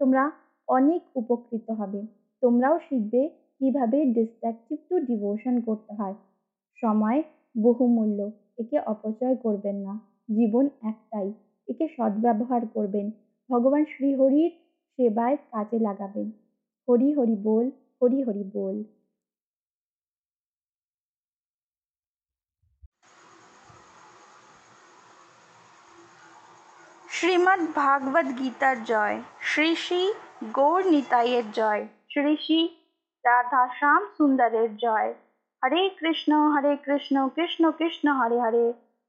তোমরা 0.00 0.30
অনেক 0.68 1.02
উপকৃত 1.16 1.70
হবে। 1.70 2.06
তোমরাও 2.42 2.78
শিখবে 2.88 3.28
কীভাবে 3.58 4.04
ডিস্ট্রাকটিভ 4.04 4.78
টু 4.88 4.98
ডিভোশন 4.98 5.60
করতে 5.60 5.92
হয়। 5.94 6.14
সময় 6.82 7.22
বহুমূল্য, 7.62 8.30
একে 8.58 8.78
অপচয় 8.78 9.36
করবেন 9.36 9.76
না। 9.76 10.00
জীবন 10.30 10.68
একটাই। 10.82 11.32
একে 11.68 11.88
সদ্ব্যবহার 11.88 12.62
করবেন। 12.74 13.10
ভগবান 13.50 13.84
শ্রীহরির 13.84 14.52
সেবায় 14.98 15.36
কাজে 15.36 15.78
লাগাবেন। 15.78 16.30
হরি 16.88 17.12
হরি 17.12 17.36
বল, 17.42 17.70
হরি 18.02 18.22
হরি 18.22 18.50
বল। 18.54 18.84
শ্রীমদ্ 27.08 27.66
ভাগবত 27.74 28.38
গীতার 28.38 28.84
জয়। 28.84 29.22
শ্রী 29.40 29.74
শ্রী 29.74 30.12
গৌর 30.52 30.86
নিতাইয়ের 30.86 31.50
জয়। 31.52 31.86
শ্রী 32.10 32.36
শ্রী 32.36 32.68
রাধা 33.24 33.68
শ্যাম 33.78 34.02
সুন্দরের 34.16 34.76
জয়। 34.76 35.14
হরে 35.62 35.90
কৃষ্ণ 36.00 36.32
হরে 36.50 36.76
কৃষ্ণ 36.76 37.28
কৃষ্ণ 37.28 37.70
কৃষ্ণ, 37.70 38.12
হরে 38.12 38.40
হরে। 38.40 38.72